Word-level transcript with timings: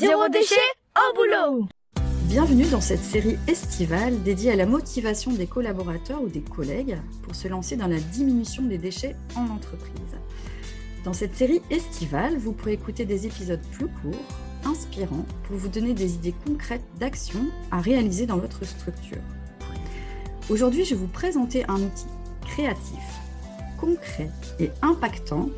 Zéro 0.00 0.30
déchet 0.30 0.54
au 0.96 1.14
boulot 1.14 1.68
Bienvenue 2.22 2.64
dans 2.70 2.80
cette 2.80 3.02
série 3.02 3.36
estivale 3.46 4.22
dédiée 4.22 4.50
à 4.50 4.56
la 4.56 4.64
motivation 4.64 5.30
des 5.30 5.46
collaborateurs 5.46 6.22
ou 6.22 6.28
des 6.28 6.40
collègues 6.40 6.96
pour 7.22 7.34
se 7.34 7.48
lancer 7.48 7.76
dans 7.76 7.86
la 7.86 8.00
diminution 8.00 8.62
des 8.62 8.78
déchets 8.78 9.14
en 9.36 9.42
entreprise. 9.50 10.16
Dans 11.04 11.12
cette 11.12 11.36
série 11.36 11.60
estivale, 11.68 12.38
vous 12.38 12.52
pourrez 12.52 12.72
écouter 12.72 13.04
des 13.04 13.26
épisodes 13.26 13.60
plus 13.72 13.88
courts, 13.88 14.24
inspirants, 14.64 15.26
pour 15.42 15.58
vous 15.58 15.68
donner 15.68 15.92
des 15.92 16.14
idées 16.14 16.34
concrètes 16.46 16.86
d'actions 16.98 17.48
à 17.70 17.82
réaliser 17.82 18.24
dans 18.24 18.38
votre 18.38 18.64
structure. 18.64 19.20
Aujourd'hui, 20.48 20.86
je 20.86 20.94
vais 20.94 21.00
vous 21.00 21.08
présenter 21.08 21.66
un 21.68 21.76
outil 21.76 22.06
créatif, 22.46 23.04
concret 23.78 24.30
et 24.60 24.70
impactant 24.80 25.50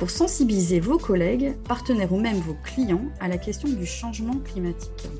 pour 0.00 0.08
sensibiliser 0.08 0.80
vos 0.80 0.96
collègues, 0.96 1.52
partenaires 1.68 2.10
ou 2.10 2.18
même 2.18 2.38
vos 2.38 2.56
clients 2.64 3.04
à 3.20 3.28
la 3.28 3.36
question 3.36 3.68
du 3.68 3.84
changement 3.84 4.38
climatique. 4.38 5.10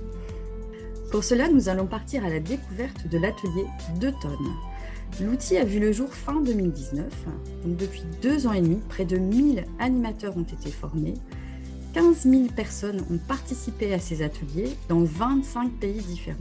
Pour 1.13 1.23
cela, 1.23 1.51
nous 1.51 1.69
allons 1.69 1.85
partir 1.85 2.25
à 2.25 2.31
la 2.31 2.41
découverte 2.41 3.07
de 3.07 3.19
l'atelier 3.19 3.67
2 4.01 4.11
tonnes. 4.23 4.33
L'outil 5.21 5.59
a 5.59 5.67
vu 5.67 5.81
le 5.81 5.93
jour 5.93 6.09
fin 6.15 6.41
2019. 6.41 7.05
Donc 7.67 7.77
depuis 7.77 8.05
deux 8.23 8.47
ans 8.47 8.55
et 8.55 8.63
demi, 8.63 8.81
près 8.89 9.05
de 9.05 9.19
1000 9.19 9.67
animateurs 9.81 10.39
ont 10.39 10.45
été 10.45 10.71
formés. 10.71 11.13
15 11.93 12.23
000 12.23 12.45
personnes 12.57 13.05
ont 13.11 13.19
participé 13.19 13.93
à 13.93 13.99
ces 13.99 14.23
ateliers 14.23 14.71
dans 14.89 15.05
25 15.05 15.73
pays 15.73 16.01
différents. 16.01 16.39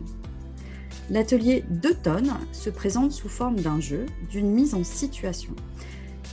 L'atelier 1.10 1.66
2 1.72 1.94
tonnes 1.94 2.34
se 2.54 2.70
présente 2.70 3.12
sous 3.12 3.28
forme 3.28 3.60
d'un 3.60 3.82
jeu, 3.82 4.06
d'une 4.32 4.50
mise 4.50 4.76
en 4.76 4.86
situation. 4.86 5.56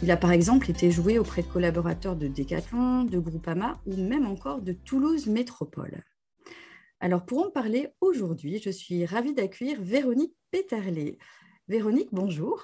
Il 0.02 0.10
a 0.10 0.16
par 0.18 0.30
exemple 0.30 0.70
été 0.70 0.91
joué 0.91 1.18
auprès 1.18 1.42
de 1.42 1.46
collaborateurs 1.46 2.16
de 2.16 2.28
Decathlon, 2.28 3.04
de 3.04 3.18
Groupama 3.18 3.80
ou 3.87 3.96
même 3.96 4.27
encore 4.27 4.60
de 4.60 4.73
Toulouse 4.73 5.27
Métropole. 5.27 6.02
Alors 7.00 7.24
pour 7.24 7.46
en 7.46 7.50
parler 7.50 7.88
aujourd'hui, 8.02 8.60
je 8.62 8.68
suis 8.68 9.06
ravie 9.06 9.32
d'accueillir 9.32 9.80
Véronique 9.80 10.37
Péterlé. 10.51 11.18
Véronique, 11.68 12.10
bonjour. 12.12 12.62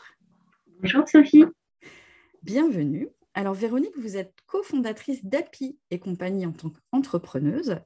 Bonjour 0.80 1.08
Sophie. 1.08 1.46
Bienvenue. 2.42 3.08
Alors 3.32 3.54
Véronique, 3.54 3.96
vous 3.98 4.18
êtes 4.18 4.34
cofondatrice 4.46 5.24
d'API 5.24 5.78
et 5.90 5.98
compagnie 5.98 6.44
en 6.44 6.52
tant 6.52 6.70
qu'entrepreneuse. 6.70 7.78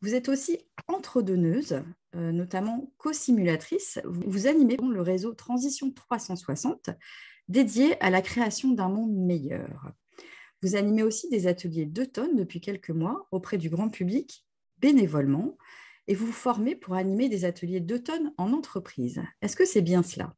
Vous 0.00 0.14
êtes 0.14 0.30
aussi 0.30 0.58
entredonneuse, 0.88 1.82
euh, 2.16 2.32
notamment 2.32 2.90
co-simulatrice. 2.96 4.00
Vous 4.04 4.46
animez 4.46 4.78
le 4.78 5.02
réseau 5.02 5.34
Transition 5.34 5.90
360 5.90 6.88
dédié 7.50 8.00
à 8.02 8.10
la 8.10 8.22
création 8.22 8.70
d'un 8.70 8.88
monde 8.88 9.12
meilleur. 9.12 9.92
Vous 10.62 10.76
animez 10.76 11.02
aussi 11.02 11.28
des 11.30 11.46
ateliers 11.46 11.84
d'automne 11.84 12.36
depuis 12.36 12.60
quelques 12.60 12.90
mois 12.90 13.26
auprès 13.32 13.58
du 13.58 13.68
grand 13.68 13.88
public 13.88 14.46
bénévolement 14.78 15.58
et 16.06 16.14
vous 16.14 16.26
vous 16.26 16.32
formez 16.32 16.76
pour 16.76 16.94
animer 16.94 17.28
des 17.28 17.44
ateliers 17.44 17.80
d'automne 17.80 18.32
en 18.38 18.52
entreprise. 18.52 19.20
Est-ce 19.42 19.56
que 19.56 19.64
c'est 19.64 19.82
bien 19.82 20.02
cela? 20.02 20.34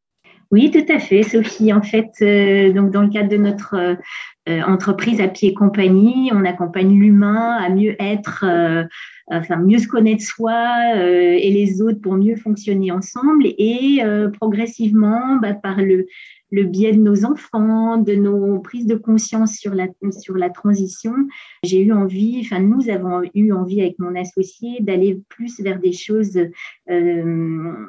Oui, 0.53 0.71
tout 0.71 0.85
à 0.93 0.99
fait, 0.99 1.23
Sophie. 1.23 1.73
En 1.73 1.81
fait, 1.81 2.11
euh, 2.21 2.75
donc 2.75 2.91
dans 2.91 3.01
le 3.01 3.09
cadre 3.09 3.31
de 3.31 3.39
notre 3.39 3.75
euh, 3.75 4.63
entreprise 4.67 5.19
à 5.23 5.29
pied 5.29 5.55
compagnie, 5.55 6.31
on 6.31 6.45
accompagne 6.45 6.95
l'humain 6.95 7.57
à 7.57 7.71
mieux 7.71 7.97
être, 7.99 8.45
euh, 8.47 8.85
enfin 9.31 9.57
mieux 9.57 9.79
se 9.79 9.89
connaître 9.89 10.23
soi 10.23 10.95
et 10.95 11.51
les 11.51 11.81
autres 11.81 12.03
pour 12.03 12.17
mieux 12.17 12.37
fonctionner 12.37 12.93
ensemble. 12.93 13.47
Et 13.47 14.03
progressivement, 14.39 15.37
bah, 15.37 15.55
par 15.55 15.81
le, 15.81 16.07
biais 16.51 16.93
de 16.93 17.01
nos 17.01 17.25
enfants, 17.25 17.97
de 17.97 18.15
nos 18.15 18.59
prises 18.59 18.87
de 18.87 18.97
conscience 18.97 19.55
sur 19.55 19.73
la, 19.73 20.51
transition, 20.51 21.15
j'ai 21.63 21.81
eu 21.81 21.95
envie, 21.95 22.43
enfin 22.45 22.61
nous 22.61 22.91
avons 22.91 23.23
eu 23.35 23.53
envie 23.53 23.81
avec 23.81 23.99
mon 23.99 24.15
associé 24.17 24.81
d'aller 24.81 25.19
plus 25.31 25.61
vers 25.61 25.79
des 25.79 25.93
choses 25.93 26.39
euh, 26.91 27.87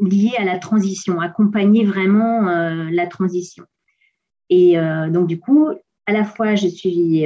liées 0.00 0.36
à 0.38 0.44
la 0.44 0.58
transition, 0.58 1.20
accompagner 1.20 1.84
vraiment 1.84 2.48
euh, 2.48 2.88
la 2.90 3.06
transition. 3.06 3.64
Et 4.48 4.78
euh, 4.78 5.08
donc 5.10 5.26
du 5.26 5.38
coup, 5.38 5.68
à 6.06 6.12
la 6.12 6.24
fois 6.24 6.54
je 6.56 6.66
suis 6.66 7.24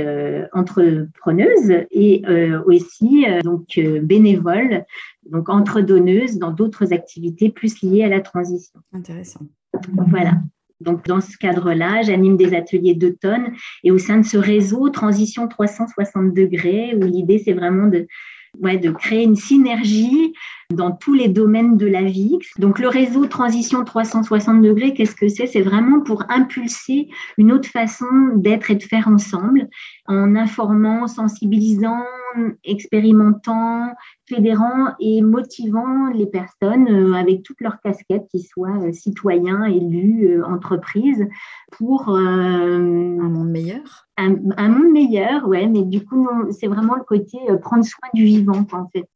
entrepreneuse 0.53 1.73
et 1.91 2.23
aussi 2.67 3.25
donc 3.43 3.81
bénévole, 4.03 4.85
donc 5.31 5.49
entredonneuse 5.49 6.39
dans 6.39 6.51
d'autres 6.51 6.93
activités 6.93 7.49
plus 7.49 7.81
liées 7.83 8.05
à 8.05 8.09
la 8.09 8.21
transition. 8.21 8.81
Intéressant. 8.93 9.41
Voilà. 10.09 10.35
Donc, 10.81 11.07
dans 11.07 11.21
ce 11.21 11.37
cadre-là, 11.39 12.03
j'anime 12.03 12.37
des 12.37 12.55
ateliers 12.55 12.95
d'automne 12.95 13.53
et 13.85 13.91
au 13.91 13.99
sein 13.99 14.19
de 14.19 14.25
ce 14.25 14.37
réseau 14.37 14.91
Transition 14.91 15.49
360 15.49 16.35
degrés, 16.35 16.95
où 16.95 17.05
l'idée, 17.05 17.39
c'est 17.39 17.53
vraiment 17.53 17.87
de, 17.87 18.07
ouais, 18.61 18.79
de 18.79 18.91
créer 18.91 19.25
une 19.25 19.37
synergie 19.37 20.33
dans 20.73 20.93
tous 20.93 21.15
les 21.15 21.29
domaines 21.29 21.77
de 21.77 21.87
la 21.87 22.03
vie. 22.03 22.39
Donc, 22.59 22.79
le 22.79 22.89
réseau 22.89 23.27
Transition 23.27 23.85
360 23.85 24.63
degrés, 24.63 24.95
qu'est-ce 24.95 25.15
que 25.15 25.29
c'est? 25.29 25.47
C'est 25.47 25.63
vraiment 25.63 26.01
pour 26.01 26.25
impulser 26.29 27.09
une 27.39 27.53
autre 27.53 27.69
façon 27.69 28.07
d'être 28.35 28.71
et 28.71 28.77
de 28.77 28.83
faire 28.83 29.09
ensemble, 29.09 29.69
en 30.07 30.35
informant, 30.37 31.07
sensibilisant, 31.07 32.03
expérimentant, 32.65 33.95
fédérant 34.27 34.95
et 35.01 35.23
motivant 35.23 36.09
les 36.11 36.27
personnes 36.27 36.89
euh, 36.89 37.15
avec 37.15 37.43
toutes 37.43 37.61
leurs 37.61 37.81
casquettes, 37.81 38.27
qu'ils 38.31 38.47
soient 38.47 38.79
euh, 38.83 38.93
citoyens, 38.93 39.65
élus, 39.65 40.29
euh, 40.29 40.45
entreprises, 40.45 41.27
pour 41.73 42.09
un 42.09 42.79
monde 42.79 43.51
meilleur. 43.51 44.07
Un, 44.17 44.69
monde 44.69 44.93
meilleur, 44.93 45.49
ouais, 45.49 45.67
mais 45.67 45.83
du 45.83 46.05
coup, 46.05 46.29
c'est 46.53 46.69
vraiment 46.69 46.95
le 46.95 47.03
côté 47.03 47.39
prendre 47.61 47.85
soin 47.85 48.09
du 48.15 48.25
vivant, 48.25 48.65
en 48.73 48.89
fait. 48.89 49.09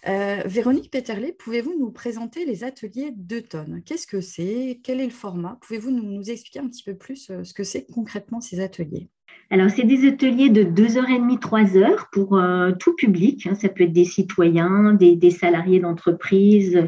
Véronique 0.49 0.91
Peterlet, 0.91 1.33
pouvez-vous 1.39 1.79
nous 1.79 1.93
présenter 1.93 2.45
les 2.45 2.65
ateliers 2.65 3.13
de 3.15 3.39
tonnes 3.39 3.83
Qu'est-ce 3.87 4.09
que 4.09 4.21
c'est? 4.21 4.81
Quel 4.83 5.01
est 5.01 5.07
le 5.07 5.13
format? 5.13 5.57
Pouvez-vous 5.61 5.93
nous 5.93 6.29
expliquer 6.29 6.59
un 6.59 6.67
petit 6.67 6.83
peu 6.83 6.95
plus 6.95 7.31
ce 7.45 7.55
que 7.55 7.63
c'est 7.63 7.87
concrètement 7.87 8.41
ces 8.41 8.59
ateliers? 8.59 9.09
Alors, 9.51 9.71
c'est 9.71 9.85
des 9.85 10.07
ateliers 10.07 10.51
de 10.51 10.63
2h30, 10.63 11.39
3h 11.39 12.11
pour 12.13 12.37
euh, 12.37 12.73
tout 12.79 12.95
public. 12.95 13.47
Hein. 13.47 13.55
Ça 13.55 13.71
peut 13.71 13.85
être 13.85 13.93
des 13.93 14.05
citoyens, 14.05 14.93
des, 14.93 15.31
salariés 15.31 15.81
d'entreprise, 15.81 16.79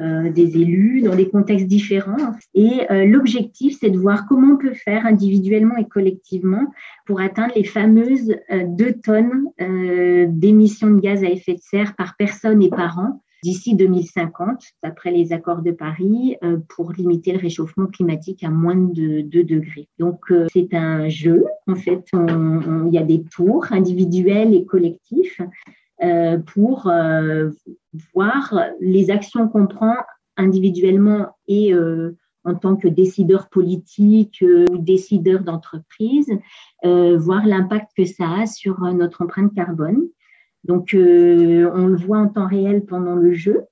euh, 0.00 0.30
des 0.30 0.56
élus, 0.56 1.02
dans 1.02 1.14
des 1.14 1.28
contextes 1.28 1.66
différents. 1.66 2.32
Et 2.54 2.90
euh, 2.90 3.04
l'objectif, 3.04 3.76
c'est 3.78 3.90
de 3.90 3.98
voir 3.98 4.26
comment 4.26 4.54
on 4.54 4.56
peut 4.56 4.72
faire 4.72 5.04
individuellement 5.04 5.76
et 5.76 5.86
collectivement 5.86 6.72
pour 7.04 7.20
atteindre 7.20 7.52
les 7.54 7.64
fameuses 7.64 8.34
2 8.50 8.92
tonnes 9.04 9.48
d'émissions 10.28 10.90
de 10.90 11.00
gaz 11.00 11.22
à 11.22 11.28
effet 11.28 11.54
de 11.54 11.60
serre 11.60 11.94
par 11.96 12.16
personne 12.16 12.62
et 12.62 12.70
par 12.70 12.98
an 12.98 13.22
d'ici 13.46 13.76
2050, 13.76 14.60
d'après 14.82 15.12
les 15.12 15.32
accords 15.32 15.62
de 15.62 15.70
Paris, 15.70 16.36
euh, 16.42 16.58
pour 16.68 16.92
limiter 16.92 17.30
le 17.30 17.38
réchauffement 17.38 17.86
climatique 17.86 18.42
à 18.42 18.50
moins 18.50 18.74
de 18.74 19.20
2 19.20 19.44
degrés. 19.44 19.88
Donc, 20.00 20.32
euh, 20.32 20.48
c'est 20.52 20.74
un 20.74 21.08
jeu. 21.08 21.44
En 21.68 21.76
fait, 21.76 22.04
il 22.12 22.92
y 22.92 22.98
a 22.98 23.04
des 23.04 23.22
tours 23.22 23.66
individuels 23.70 24.52
et 24.52 24.64
collectifs 24.64 25.40
euh, 26.02 26.38
pour 26.38 26.90
voir 28.14 28.54
les 28.80 29.10
actions 29.10 29.48
qu'on 29.48 29.68
prend 29.68 29.94
individuellement 30.36 31.28
et 31.46 31.72
en 32.44 32.54
tant 32.54 32.76
que 32.76 32.88
décideur 32.88 33.48
politique 33.48 34.44
ou 34.70 34.78
décideur 34.78 35.40
d'entreprise, 35.42 36.30
voir 36.82 37.46
l'impact 37.46 37.90
que 37.96 38.04
ça 38.04 38.28
a 38.40 38.46
sur 38.46 38.80
notre 38.92 39.22
empreinte 39.22 39.54
carbone. 39.54 40.02
Donc, 40.66 40.94
euh, 40.94 41.70
on 41.74 41.86
le 41.86 41.96
voit 41.96 42.18
en 42.18 42.28
temps 42.28 42.48
réel 42.48 42.84
pendant 42.84 43.14
le 43.14 43.32
jeu. 43.32 43.66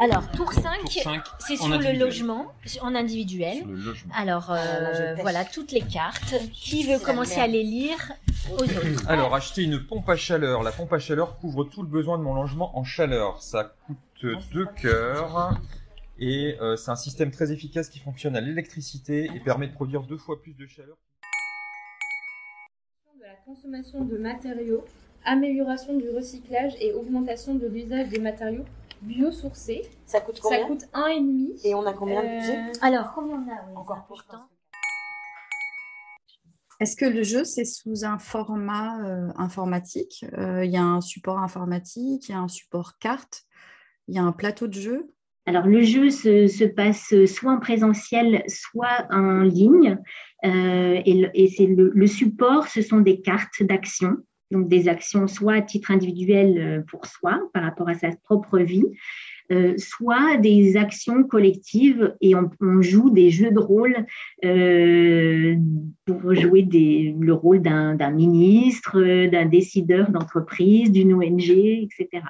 Alors, 0.00 0.28
tour 0.32 0.52
5, 0.52 1.06
c'est 1.38 1.56
sur 1.56 1.78
le 1.78 1.98
logement, 1.98 2.52
en 2.80 2.94
individuel. 2.94 3.64
Alors, 4.14 4.50
euh, 4.50 4.56
ah, 4.56 5.20
voilà 5.20 5.44
toutes 5.44 5.72
les 5.72 5.82
cartes. 5.82 6.34
Qui 6.52 6.90
veut 6.90 6.98
commencer 6.98 7.38
à 7.38 7.46
les 7.46 7.62
lire 7.62 8.12
aux 8.50 8.62
autres 8.62 9.06
Alors, 9.08 9.34
acheter 9.34 9.62
une 9.62 9.78
pompe 9.78 10.08
à 10.08 10.16
chaleur. 10.16 10.62
La 10.62 10.72
pompe 10.72 10.92
à 10.92 10.98
chaleur 10.98 11.36
couvre 11.38 11.64
tout 11.64 11.82
le 11.82 11.88
besoin 11.88 12.18
de 12.18 12.22
mon 12.22 12.34
logement 12.34 12.76
en 12.78 12.82
chaleur. 12.82 13.42
Ça 13.42 13.74
coûte 13.86 14.40
2 14.52 14.66
cœurs. 14.80 15.60
Et 16.18 16.56
euh, 16.60 16.76
c'est 16.76 16.90
un 16.90 16.96
système 16.96 17.30
très 17.30 17.52
efficace 17.52 17.88
qui 17.88 17.98
fonctionne 17.98 18.36
à 18.36 18.40
l'électricité 18.40 19.30
et 19.34 19.40
permet 19.40 19.66
de 19.66 19.74
produire 19.74 20.02
deux 20.02 20.18
fois 20.18 20.40
plus 20.40 20.56
de 20.56 20.66
chaleur 20.66 20.96
consommation 23.44 24.04
de 24.04 24.16
matériaux, 24.16 24.84
amélioration 25.24 25.96
du 25.96 26.10
recyclage 26.10 26.74
et 26.80 26.92
augmentation 26.92 27.54
de 27.54 27.66
l'usage 27.66 28.08
des 28.08 28.20
matériaux 28.20 28.64
biosourcés. 29.02 29.82
Ça 30.06 30.20
coûte 30.20 30.40
combien 30.40 30.60
Ça 30.60 30.66
coûte 30.66 30.84
1,5. 30.92 31.60
Et 31.64 31.74
on 31.74 31.86
a 31.86 31.92
combien 31.92 32.22
de 32.22 32.28
budget 32.28 32.58
euh, 32.58 32.72
Alors, 32.82 33.12
combien 33.14 33.36
on 33.36 33.50
a 33.50 33.80
Encore 33.80 34.06
temps. 34.28 34.48
Est-ce 36.80 36.96
que 36.96 37.04
le 37.04 37.22
jeu, 37.22 37.44
c'est 37.44 37.64
sous 37.64 38.04
un 38.04 38.18
format 38.18 39.00
euh, 39.04 39.30
informatique? 39.36 40.24
Euh, 40.36 40.64
Il 40.64 40.72
y 40.72 40.76
a 40.76 40.82
un 40.82 41.00
support 41.00 41.38
informatique, 41.38 42.28
il 42.28 42.32
y 42.32 42.34
a 42.34 42.40
un 42.40 42.48
support 42.48 42.98
carte, 42.98 43.44
il 44.08 44.16
y 44.16 44.18
a 44.18 44.22
un 44.22 44.32
plateau 44.32 44.66
de 44.66 44.74
jeu 44.74 45.13
alors, 45.46 45.66
le 45.66 45.82
jeu 45.82 46.10
se, 46.10 46.64
passe 46.64 47.14
soit 47.26 47.52
en 47.52 47.60
présentiel, 47.60 48.42
soit 48.48 49.06
en 49.10 49.42
ligne. 49.42 49.98
Euh, 50.44 51.00
et, 51.04 51.48
c'est 51.48 51.66
le, 51.66 52.06
support, 52.06 52.68
ce 52.68 52.80
sont 52.80 53.00
des 53.00 53.20
cartes 53.20 53.62
d'action. 53.62 54.16
donc 54.50 54.68
des 54.68 54.88
actions 54.88 55.26
soit 55.26 55.54
à 55.54 55.62
titre 55.62 55.90
individuel 55.90 56.84
pour 56.88 57.06
soi 57.06 57.40
par 57.52 57.62
rapport 57.62 57.88
à 57.88 57.94
sa 57.94 58.10
propre 58.24 58.58
vie, 58.58 58.86
euh, 59.52 59.74
soit 59.76 60.38
des 60.38 60.78
actions 60.78 61.22
collectives 61.24 62.14
et 62.22 62.34
on, 62.34 62.80
joue 62.80 63.10
des 63.10 63.28
jeux 63.28 63.50
de 63.50 63.58
rôle 63.58 64.06
euh, 64.42 65.54
pour 66.06 66.34
jouer 66.34 66.66
le 66.72 67.32
rôle 67.32 67.60
d'un 67.60 68.10
ministre, 68.10 69.26
d'un 69.26 69.44
décideur 69.44 70.10
d'entreprise, 70.10 70.90
d'une 70.90 71.12
ONG, 71.12 71.50
etc. 71.50 72.22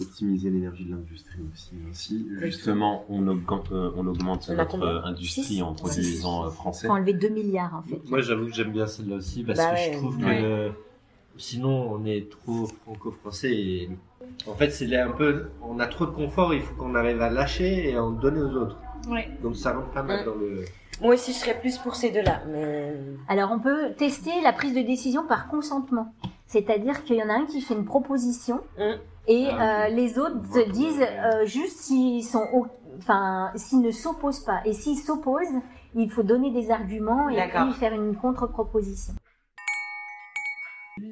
optimiser 0.00 0.50
l'énergie 0.50 0.84
de 0.84 0.92
l'industrie 0.92 1.40
aussi. 1.52 1.72
Ainsi, 1.90 2.28
justement, 2.40 3.04
on 3.08 3.26
augmente, 3.26 3.72
euh, 3.72 3.90
on 3.96 4.06
augmente 4.06 4.48
notre 4.50 4.82
industrie 5.04 5.62
en 5.62 5.74
produisant 5.74 6.50
français. 6.50 6.86
Il 6.86 6.88
faut 6.88 6.94
enlever 6.94 7.14
2 7.14 7.28
milliards 7.28 7.74
en 7.74 7.82
fait. 7.82 8.00
Moi, 8.08 8.20
j'avoue 8.20 8.46
que 8.46 8.54
j'aime 8.54 8.72
bien 8.72 8.86
celle-là 8.86 9.16
aussi 9.16 9.42
parce 9.42 9.58
bah 9.58 9.74
que 9.74 9.80
je 9.80 9.98
trouve 9.98 10.18
que 10.18 10.72
sinon 11.38 11.92
on 11.92 12.04
est 12.04 12.30
trop 12.30 12.66
franco-français 12.82 13.52
et 13.52 13.90
en 14.46 14.54
fait 14.54 14.70
c'est 14.70 14.94
un 14.96 15.12
peu 15.12 15.50
on 15.62 15.78
a 15.78 15.86
trop 15.86 16.06
de 16.06 16.10
confort 16.10 16.52
il 16.52 16.60
faut 16.60 16.74
qu'on 16.74 16.94
arrive 16.94 17.22
à 17.22 17.30
lâcher 17.30 17.90
et 17.90 17.98
en 17.98 18.10
donner 18.10 18.40
aux 18.40 18.54
autres 18.56 18.76
donc 19.42 19.56
ça 19.56 19.72
rentre 19.72 19.90
pas 19.90 20.02
mal 20.02 20.24
dans 20.24 20.34
le 20.34 20.64
moi 21.00 21.14
aussi 21.14 21.32
je 21.32 21.38
serais 21.38 21.58
plus 21.58 21.78
pour 21.78 21.94
ces 21.94 22.10
deux 22.10 22.22
là 22.22 22.42
mais 22.48 22.92
alors 23.28 23.50
on 23.52 23.60
peut 23.60 23.92
tester 23.96 24.32
la 24.42 24.52
prise 24.52 24.74
de 24.74 24.82
décision 24.82 25.26
par 25.26 25.48
consentement 25.48 26.12
c'est-à-dire 26.46 27.04
qu'il 27.04 27.16
y 27.16 27.22
en 27.22 27.28
a 27.28 27.34
un 27.34 27.46
qui 27.46 27.60
fait 27.60 27.74
une 27.74 27.84
proposition 27.84 28.60
hum. 28.78 28.96
Et 29.28 29.46
ah, 29.50 29.84
euh, 29.84 29.88
les 29.88 30.18
autres 30.18 30.70
disent 30.72 31.02
euh, 31.02 31.44
juste 31.44 31.80
s'ils 31.80 32.24
sont 32.24 32.46
enfin 32.98 33.52
s'ils 33.54 33.80
ne 33.80 33.90
s'opposent 33.90 34.44
pas. 34.44 34.60
Et 34.64 34.72
s'ils 34.72 34.98
s'opposent 34.98 35.46
il 35.94 36.10
faut 36.10 36.22
donner 36.22 36.50
des 36.50 36.70
arguments 36.70 37.28
et 37.28 37.48
puis 37.48 37.72
faire 37.74 37.92
une 37.92 38.16
contre-proposition 38.16 39.14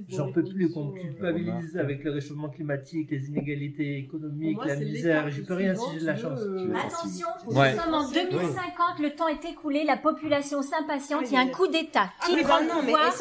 J'en 0.09 0.33
peux 0.33 0.45
plus 0.45 0.71
qu'on 0.71 0.93
culpabilise 0.93 1.77
avec 1.77 2.05
le 2.05 2.13
réchauffement 2.13 2.49
climatique, 2.49 3.11
les 3.11 3.29
inégalités 3.29 3.99
économiques, 3.99 4.65
la 4.65 4.77
misère. 4.77 5.31
Je 5.31 5.43
peux 5.43 5.55
rien 5.55 5.75
si 5.75 5.85
j'ai 5.95 6.01
de 6.01 6.07
la 6.07 6.17
chance. 6.17 6.41
Attention, 6.41 7.27
nous 7.47 7.53
sommes 7.53 7.95
en 7.95 8.11
2050, 8.11 9.01
le 9.01 9.11
temps 9.11 9.29
est 9.29 9.45
écoulé, 9.45 9.85
la 9.85 9.97
population 9.97 10.63
s'impatiente, 10.63 11.23
il 11.27 11.33
y 11.33 11.37
a 11.37 11.41
un 11.41 11.49
coup 11.49 11.67
d'État. 11.67 12.11
Ah 12.21 12.27
qui 12.27 12.43
prend 12.43 12.61
le 12.61 12.69
pouvoir 12.69 13.15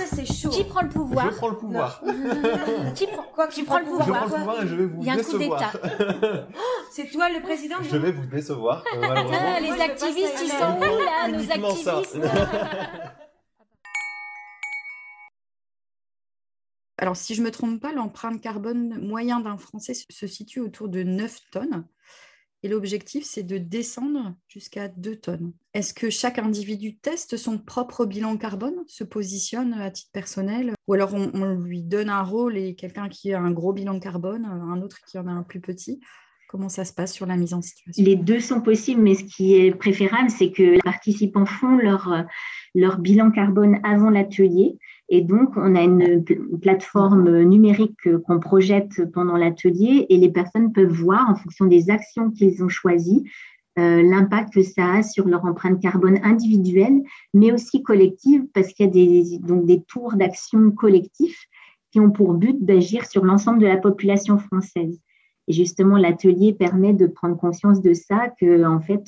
Qui 0.52 0.64
prend 0.64 0.82
le 0.82 0.90
pouvoir 0.90 1.32
Je 1.32 1.36
prends 1.38 1.50
le 1.50 1.58
pouvoir. 1.58 2.04
Qui 2.96 3.08
prend 3.08 3.24
quoi 3.34 3.48
Qui 3.48 3.64
prend 3.64 3.80
le 3.80 3.86
pouvoir 3.86 4.08
Je 4.08 4.12
prends 4.12 4.26
le 4.26 4.36
pouvoir 4.36 4.64
et 4.64 4.68
je 4.68 4.76
vais 4.76 4.86
vous 4.86 5.04
décevoir. 5.04 5.04
Il 5.04 5.08
y 5.08 5.10
a 5.10 5.14
un 5.14 5.24
coup 5.24 5.38
d'État. 5.38 6.48
C'est 6.92 7.12
toi 7.12 7.30
le 7.30 7.42
président 7.42 7.76
Je 7.82 7.98
vais 7.98 8.12
vous 8.12 8.26
décevoir. 8.26 8.84
Euh, 8.96 9.60
les 9.62 9.82
activistes, 9.82 10.42
ils 10.44 10.50
sont 10.50 10.78
où 10.78 11.04
là, 11.04 11.28
nos 11.30 11.52
activistes 11.52 12.20
Alors, 16.98 17.18
si 17.18 17.36
je 17.36 17.42
ne 17.42 17.48
me 17.48 17.52
trompe 17.52 17.82
pas, 17.82 17.92
l'empreinte 17.92 18.42
carbone 18.42 19.06
moyen 19.06 19.40
d'un 19.40 19.58
Français 19.58 19.94
se 19.94 20.28
situe 20.28 20.62
autour 20.62 20.88
de 20.88 21.04
9 21.04 21.40
tonnes. 21.52 21.86
Et 22.64 22.68
l'objectif, 22.68 23.26
c'est 23.26 23.44
de 23.44 23.58
descendre 23.58 24.34
jusqu'à 24.48 24.88
2 24.88 25.18
tonnes. 25.18 25.54
Est-ce 25.74 25.94
que 25.94 26.10
chaque 26.10 26.40
individu 26.40 26.98
teste 26.98 27.38
son 27.38 27.60
propre 27.60 28.06
bilan 28.06 28.38
carbone, 28.38 28.84
se 28.88 29.04
positionne 29.04 29.74
à 29.74 29.92
titre 29.92 30.10
personnel? 30.12 30.74
Ou 30.88 30.94
alors 30.94 31.14
on, 31.14 31.54
lui 31.54 31.84
donne 31.84 32.10
un 32.10 32.24
rôle 32.24 32.58
et 32.58 32.76
quelqu'un 32.76 33.08
qui 33.08 33.34
a 33.34 33.40
un 33.40 33.52
gros 33.52 33.74
bilan 33.74 34.00
carbone, 34.00 34.46
un 34.46 34.82
autre 34.82 35.00
qui 35.06 35.20
en 35.20 35.28
a 35.28 35.32
un 35.32 35.44
plus 35.44 35.62
petit? 35.62 36.00
Comment 36.50 36.70
ça 36.70 36.86
se 36.86 36.94
passe 36.94 37.14
sur 37.14 37.26
la 37.26 37.38
mise 37.38 37.54
en 37.54 37.62
situation? 37.62 38.04
Les 38.04 38.16
deux 38.16 38.40
sont 38.40 38.62
possibles, 38.62 39.02
mais 39.02 39.16
ce 39.16 39.24
qui 39.24 39.56
est 39.56 39.72
préférable, 39.72 40.30
c'est 40.30 40.52
que 40.52 40.64
les 40.64 40.82
participants 40.82 41.46
font 41.46 41.78
leur, 41.78 42.26
leur 42.76 43.00
bilan 43.00 43.32
carbone 43.32 43.80
avant 43.84 44.10
l'atelier 44.10 44.78
et 45.10 45.22
donc, 45.22 45.52
on 45.56 45.76
a 45.76 45.84
une 45.84 46.24
plateforme 46.62 47.44
numérique 47.44 48.10
qu'on 48.26 48.40
projette 48.40 49.12
pendant 49.12 49.38
l'atelier 49.38 50.08
et 50.10 50.18
les 50.18 50.32
personnes 50.32 50.74
peuvent 50.74 50.92
voir 50.92 51.30
en 51.30 51.36
fonction 51.36 51.66
des 51.66 51.90
actions 51.90 52.32
qu'ils 52.32 52.64
ont 52.64 52.70
choisies 52.70 53.24
euh, 53.78 54.02
l'impact 54.02 54.54
que 54.54 54.64
ça 54.64 54.94
a 54.94 55.04
sur 55.04 55.28
leur 55.28 55.44
empreinte 55.46 55.82
carbone 55.82 56.20
individuelle, 56.24 57.04
mais 57.34 57.52
aussi 57.52 57.84
collective, 57.84 58.46
parce 58.54 58.74
qu'il 58.74 58.96
y 58.96 59.36
a 59.36 59.40
donc 59.40 59.66
des 59.66 59.84
tours 59.84 60.16
d'action 60.16 60.72
collectifs 60.72 61.46
qui 61.92 62.00
ont 62.00 62.10
pour 62.10 62.34
but 62.34 62.64
d'agir 62.64 63.06
sur 63.06 63.26
l'ensemble 63.26 63.60
de 63.60 63.68
la 63.68 63.78
population 63.78 64.38
française. 64.38 65.00
Et 65.48 65.54
justement, 65.54 65.98
l'atelier 65.98 66.54
permet 66.54 66.94
de 66.94 67.08
prendre 67.08 67.38
conscience 67.38 67.82
de 67.82 67.94
ça, 67.94 68.30
que 68.40 68.66
en 68.66 68.80
fait, 68.80 69.04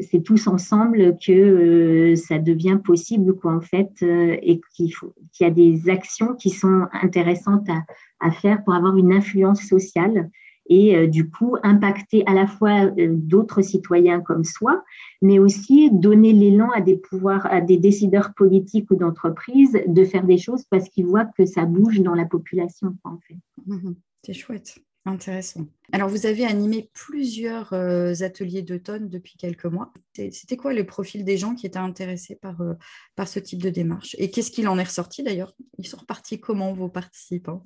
c'est 0.00 0.22
tous 0.22 0.46
ensemble 0.46 1.16
que 1.18 1.32
euh, 1.32 2.16
ça 2.16 2.38
devient 2.38 2.78
possible, 2.82 3.34
quoi, 3.34 3.54
en 3.54 3.60
fait, 3.60 3.90
euh, 4.02 4.36
et 4.42 4.60
qu'il 4.74 4.92
y 5.40 5.44
a 5.44 5.50
des 5.50 5.90
actions 5.90 6.34
qui 6.34 6.50
sont 6.50 6.86
intéressantes 6.92 7.68
à, 7.68 7.82
à 8.20 8.30
faire 8.30 8.62
pour 8.64 8.74
avoir 8.74 8.96
une 8.96 9.12
influence 9.12 9.62
sociale 9.62 10.30
et 10.70 10.96
euh, 10.96 11.06
du 11.06 11.30
coup 11.30 11.56
impacter 11.62 12.24
à 12.26 12.34
la 12.34 12.46
fois 12.46 12.86
d'autres 12.86 13.62
citoyens 13.62 14.20
comme 14.20 14.44
soi, 14.44 14.84
mais 15.22 15.38
aussi 15.38 15.90
donner 15.90 16.32
l'élan 16.32 16.70
à 16.74 16.80
des 16.80 16.96
pouvoirs, 16.96 17.46
à 17.50 17.60
des 17.60 17.78
décideurs 17.78 18.34
politiques 18.34 18.90
ou 18.90 18.96
d'entreprises 18.96 19.78
de 19.86 20.04
faire 20.04 20.24
des 20.24 20.38
choses 20.38 20.64
parce 20.70 20.88
qu'ils 20.90 21.06
voient 21.06 21.24
que 21.24 21.46
ça 21.46 21.64
bouge 21.64 22.00
dans 22.00 22.14
la 22.14 22.26
population, 22.26 22.96
en 23.04 23.18
fait. 23.26 23.38
Mmh 23.66 23.92
c'est 24.24 24.34
chouette. 24.34 24.78
Intéressant. 25.08 25.66
Alors, 25.92 26.10
vous 26.10 26.26
avez 26.26 26.44
animé 26.44 26.90
plusieurs 26.92 27.72
euh, 27.72 28.12
ateliers 28.20 28.60
d'automne 28.60 29.08
depuis 29.08 29.38
quelques 29.38 29.64
mois. 29.64 29.90
C'était 30.12 30.58
quoi 30.58 30.74
le 30.74 30.84
profil 30.84 31.24
des 31.24 31.38
gens 31.38 31.54
qui 31.54 31.66
étaient 31.66 31.78
intéressés 31.78 32.36
par, 32.36 32.60
euh, 32.60 32.74
par 33.16 33.26
ce 33.26 33.38
type 33.38 33.62
de 33.62 33.70
démarche? 33.70 34.14
Et 34.18 34.30
qu'est-ce 34.30 34.50
qu'il 34.50 34.68
en 34.68 34.78
est 34.78 34.84
ressorti 34.84 35.22
d'ailleurs? 35.22 35.54
Ils 35.78 35.86
sont 35.86 35.96
repartis 35.96 36.40
comment, 36.40 36.74
vos 36.74 36.90
participants? 36.90 37.64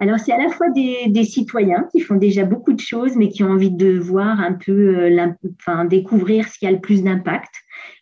Alors, 0.00 0.20
c'est 0.20 0.32
à 0.32 0.38
la 0.38 0.48
fois 0.48 0.70
des, 0.70 1.24
citoyens 1.24 1.88
qui 1.90 2.00
font 2.00 2.14
déjà 2.14 2.44
beaucoup 2.44 2.72
de 2.72 2.80
choses, 2.80 3.16
mais 3.16 3.28
qui 3.28 3.42
ont 3.42 3.50
envie 3.50 3.72
de 3.72 3.98
voir 3.98 4.40
un 4.40 4.52
peu, 4.52 4.96
euh, 4.96 5.26
enfin, 5.58 5.84
découvrir 5.86 6.46
ce 6.46 6.58
qui 6.58 6.66
a 6.66 6.70
le 6.70 6.80
plus 6.80 7.02
d'impact 7.02 7.52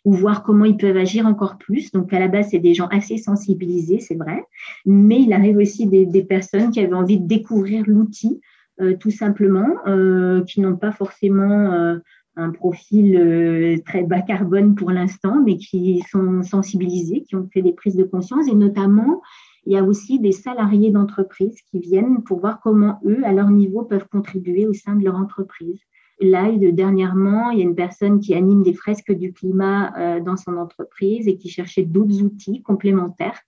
ou 0.05 0.13
voir 0.13 0.43
comment 0.43 0.65
ils 0.65 0.77
peuvent 0.77 0.97
agir 0.97 1.25
encore 1.25 1.57
plus. 1.57 1.91
Donc, 1.91 2.13
à 2.13 2.19
la 2.19 2.27
base, 2.27 2.49
c'est 2.51 2.59
des 2.59 2.75
gens 2.75 2.87
assez 2.87 3.17
sensibilisés, 3.17 3.99
c'est 3.99 4.15
vrai, 4.15 4.43
mais 4.85 5.21
il 5.21 5.33
arrive 5.33 5.57
aussi 5.57 5.87
des, 5.87 6.23
personnes 6.23 6.69
qui 6.69 6.79
avaient 6.79 6.93
envie 6.93 7.19
de 7.19 7.27
découvrir 7.27 7.83
l'outil, 7.87 8.41
euh, 8.79 8.95
tout 8.99 9.11
simplement, 9.11 9.67
euh, 9.87 10.43
qui 10.43 10.61
n'ont 10.61 10.77
pas 10.77 10.91
forcément 10.91 11.97
un 12.35 12.51
profil 12.51 13.81
très 13.87 14.03
bas 14.03 14.21
carbone 14.21 14.75
pour 14.75 14.91
l'instant, 14.91 15.41
mais 15.43 15.57
qui 15.57 16.03
sont 16.11 16.43
sensibilisés, 16.43 17.23
qui 17.27 17.35
ont 17.35 17.49
fait 17.51 17.63
des 17.63 17.73
prises 17.73 17.95
de 17.95 18.03
conscience 18.03 18.47
et 18.47 18.53
notamment 18.53 19.21
il 19.67 19.73
y 19.73 19.77
a 19.77 19.83
aussi 19.83 20.17
des 20.19 20.31
salariés 20.31 20.91
d'entreprise 20.91 21.61
qui 21.69 21.79
viennent 21.79 22.23
pour 22.23 22.39
voir 22.39 22.61
comment 22.61 23.01
eux, 23.05 23.19
à 23.25 23.33
leur 23.33 23.49
niveau, 23.49 23.83
peuvent 23.83 24.07
contribuer 24.09 24.65
au 24.65 24.71
sein 24.71 24.95
de 24.95 25.03
leur 25.03 25.15
entreprise. 25.15 25.81
Là, 26.21 26.49
dernièrement, 26.71 27.51
il 27.51 27.59
y 27.59 27.61
a 27.61 27.65
une 27.65 27.75
personne 27.75 28.21
qui 28.21 28.33
anime 28.33 28.63
des 28.63 28.73
fresques 28.73 29.11
du 29.11 29.33
climat 29.33 29.93
euh, 29.97 30.19
dans 30.21 30.37
son 30.37 30.55
entreprise 30.55 31.27
et 31.27 31.35
qui 31.35 31.49
cherchait 31.49 31.83
d'autres 31.83 32.23
outils 32.23 32.63
complémentaires 32.63 33.41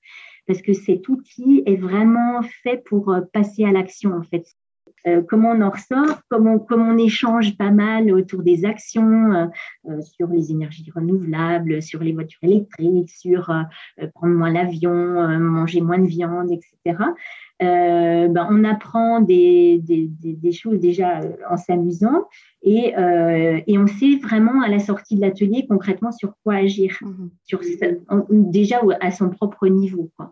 parce 0.46 0.62
que 0.62 0.74
cet 0.74 1.08
outil 1.08 1.64
est 1.66 1.78
vraiment 1.78 2.42
fait 2.64 2.84
pour 2.86 3.12
euh, 3.12 3.22
passer 3.32 3.64
à 3.64 3.72
l'action, 3.72 4.14
en 4.14 4.24
fait. 4.24 4.46
Euh, 5.08 5.22
comment 5.28 5.52
on 5.52 5.62
en 5.62 5.70
ressort, 5.70 6.22
comment, 6.30 6.66
on 6.70 6.98
échange 6.98 7.58
pas 7.58 7.72
mal 7.72 8.12
autour 8.12 8.44
des 8.44 8.66
actions 8.66 9.34
euh, 9.34 9.46
euh, 9.90 10.02
sur 10.02 10.28
les 10.28 10.52
énergies 10.52 10.92
renouvelables, 10.94 11.82
sur 11.82 12.02
les 12.02 12.12
voitures 12.12 12.44
électriques, 12.44 13.10
sur 13.10 13.52
prendre 14.16 14.34
moins 14.36 14.52
l'avion, 14.52 14.92
manger 15.40 15.82
moins 15.82 16.00
de 16.00 16.08
viande, 16.08 16.52
etc. 16.52 16.98
Ben, 17.62 18.48
on 18.50 18.64
apprend 18.64 19.22
des, 19.22 19.82
choses 20.52 20.80
déjà 20.80 21.22
en 21.50 21.58
s'amusant 21.58 22.26
et, 22.62 22.94
on 22.98 23.88
sait 23.88 24.18
vraiment 24.22 24.62
à 24.62 24.68
la 24.68 24.80
sortie 24.80 25.16
de 25.16 25.22
l'atelier 25.22 25.66
concrètement 25.68 26.12
sur 26.12 26.34
quoi 26.44 26.56
agir, 26.56 26.98
mmh 27.02 27.30
sur, 27.46 27.62
déjà 28.30 28.82
à 29.02 29.12
son 29.12 29.30
propre 29.30 29.68
niveau. 29.68 30.10
Quoi, 30.16 30.32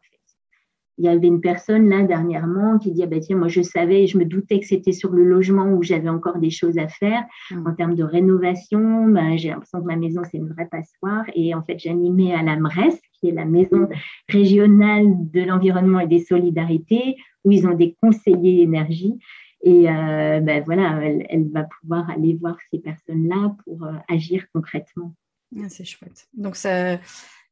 il 0.98 1.06
y 1.06 1.08
avait 1.08 1.27
une 1.27 1.42
personne 1.42 1.89
là 1.89 2.04
dernièrement 2.04 2.80
qui 2.80 2.92
dit 2.92 3.04
ah 3.04 3.08
ben 3.08 3.20
tiens 3.20 3.38
moi 3.38 3.48
je 3.48 3.62
savais 3.62 4.08
je 4.08 4.18
me 4.18 4.25
doutais 4.25 4.60
que 4.60 4.66
c'était 4.66 4.92
sur 4.92 5.12
le 5.12 5.24
logement 5.24 5.72
où 5.72 5.84
j'avais 5.84 6.10
encore 6.10 6.39
des 6.39 6.50
choses 6.50 6.77
à 6.77 6.88
faire. 6.88 7.24
Mmh. 7.51 7.68
en 7.68 7.74
termes 7.74 7.96
de 7.96 8.04
rénovation 8.04 9.08
ben, 9.08 9.38
j'ai 9.38 9.50
l'impression 9.50 9.82
que 9.82 9.86
ma 9.86 9.96
maison 9.96 10.22
c'est 10.30 10.38
une 10.38 10.50
vraie 10.50 10.68
passoire. 10.68 11.25
Et 11.36 11.54
en 11.54 11.62
fait 11.63 11.80
j'animais 11.80 12.34
à 12.34 12.42
la 12.42 12.58
MRES 12.58 13.00
qui 13.13 13.30
est 13.30 13.34
la 13.34 13.46
maison 13.46 13.88
régionale 14.30 15.06
de 15.32 15.42
l'environnement 15.42 16.00
et 16.00 16.08
des 16.08 16.20
solidarités 16.20 17.16
où 17.44 17.51
ils 17.51 17.68
ont 17.68 17.75
des 17.75 17.96
conseillers 18.01 18.62
énergie. 18.62 19.13
Et 19.63 19.89
euh, 19.89 20.39
ben 20.39 20.63
voilà 20.66 21.00
elle, 21.04 21.50
va 21.51 21.68
pouvoir 21.82 22.10
aller 22.10 22.38
voir 22.39 22.58
ces 22.72 22.80
personnes 22.80 23.27
là 23.27 23.56
pour 23.63 23.84
euh, 23.84 23.94
agir 24.08 24.46
concrètement. 24.54 25.13
Ah, 25.58 25.70
c'est 25.70 25.86
chouette. 25.86 26.27
Donc 26.34 26.56
ça 26.56 27.00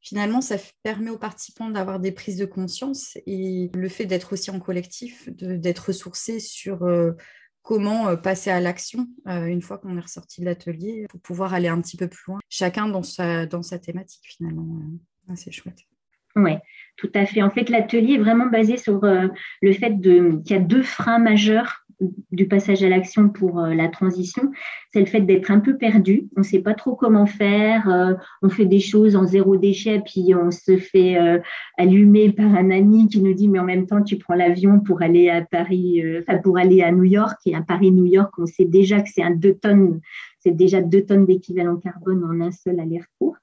finalement, 0.05 0.39
ça 0.39 0.55
permet 0.83 1.09
aux 1.09 1.17
participants 1.17 1.69
d'avoir 1.69 1.99
des 1.99 2.11
prises 2.11 2.37
de 2.37 2.45
conscience 2.45 3.17
et 3.25 3.71
le 3.73 3.89
fait 3.89 4.05
d'être 4.05 4.33
aussi 4.33 4.51
en 4.51 4.59
collectif, 4.59 5.27
d'être 5.31 5.87
ressourcé 5.87 6.39
sur 6.39 6.83
euh, 6.83 7.13
comment 7.63 8.07
euh, 8.07 8.15
passer 8.15 8.51
à 8.51 8.61
l'action 8.61 9.07
euh, 9.27 9.45
une 9.45 9.63
fois 9.63 9.79
qu'on 9.79 9.97
est 9.97 10.01
ressorti 10.01 10.41
de 10.41 10.45
l'atelier 10.45 11.07
pour 11.09 11.19
pouvoir 11.19 11.55
aller 11.55 11.67
un 11.67 11.81
petit 11.81 11.97
peu 11.97 12.07
plus 12.07 12.23
loin, 12.27 12.39
chacun 12.49 12.87
dans 12.87 13.01
sa, 13.01 13.47
dans 13.47 13.63
sa 13.63 13.79
thématique 13.79 14.25
finalement. 14.27 14.79
c'est 15.35 15.51
chouette. 15.51 15.79
Oui, 16.35 16.51
Tout 16.97 17.09
à 17.15 17.25
fait. 17.25 17.41
En 17.41 17.49
fait, 17.49 17.69
l'atelier 17.69 18.15
est 18.15 18.19
vraiment 18.19 18.47
basé 18.47 18.77
sur 18.77 18.99
le 19.01 19.73
fait 19.73 19.99
qu'il 19.99 20.41
y 20.49 20.53
a 20.53 20.59
deux 20.59 20.83
freins 20.83 21.17
majeurs 21.17 21.84
du 22.31 22.47
passage 22.47 22.83
à 22.83 22.89
l'action 22.89 23.29
pour 23.29 23.59
euh, 23.59 23.73
la 23.73 23.87
transition, 23.87 24.51
c'est 24.93 24.99
le 24.99 25.05
fait 25.05 25.21
d'être 25.21 25.51
un 25.51 25.59
peu 25.59 25.77
perdu. 25.77 26.27
On 26.35 26.41
ne 26.41 26.45
sait 26.45 26.59
pas 26.59 26.73
trop 26.73 26.95
comment 26.95 27.25
faire. 27.25 27.89
Euh, 27.89 28.13
on 28.41 28.49
fait 28.49 28.65
des 28.65 28.79
choses 28.79 29.15
en 29.15 29.25
zéro 29.25 29.57
déchet, 29.57 30.01
puis 30.05 30.33
on 30.35 30.51
se 30.51 30.77
fait 30.77 31.17
allumer 31.77 32.31
par 32.31 32.53
un 32.55 32.71
ami 32.71 33.07
qui 33.07 33.21
nous 33.21 33.33
dit 33.33 33.47
mais 33.47 33.59
en 33.59 33.63
même 33.63 33.87
temps 33.87 34.01
tu 34.01 34.17
prends 34.17 34.35
l'avion 34.35 34.79
pour 34.79 35.01
aller 35.01 35.29
à 35.29 35.41
Paris, 35.41 36.01
enfin 36.19 36.37
pour 36.39 36.57
aller 36.57 36.81
à 36.81 36.91
New 36.91 37.03
York 37.03 37.39
et 37.45 37.55
à 37.55 37.61
Paris-New 37.61 38.05
York, 38.05 38.33
on 38.37 38.45
sait 38.45 38.65
déjà 38.65 39.01
que 39.01 39.09
c'est 39.11 39.23
un 39.23 39.31
deux 39.31 39.55
tonnes, 39.55 39.99
c'est 40.39 40.55
déjà 40.55 40.81
deux 40.81 41.05
tonnes 41.05 41.25
d'équivalent 41.25 41.77
carbone 41.77 42.23
en 42.23 42.45
un 42.45 42.51
seul 42.51 42.79
aller-retour. 42.79 43.35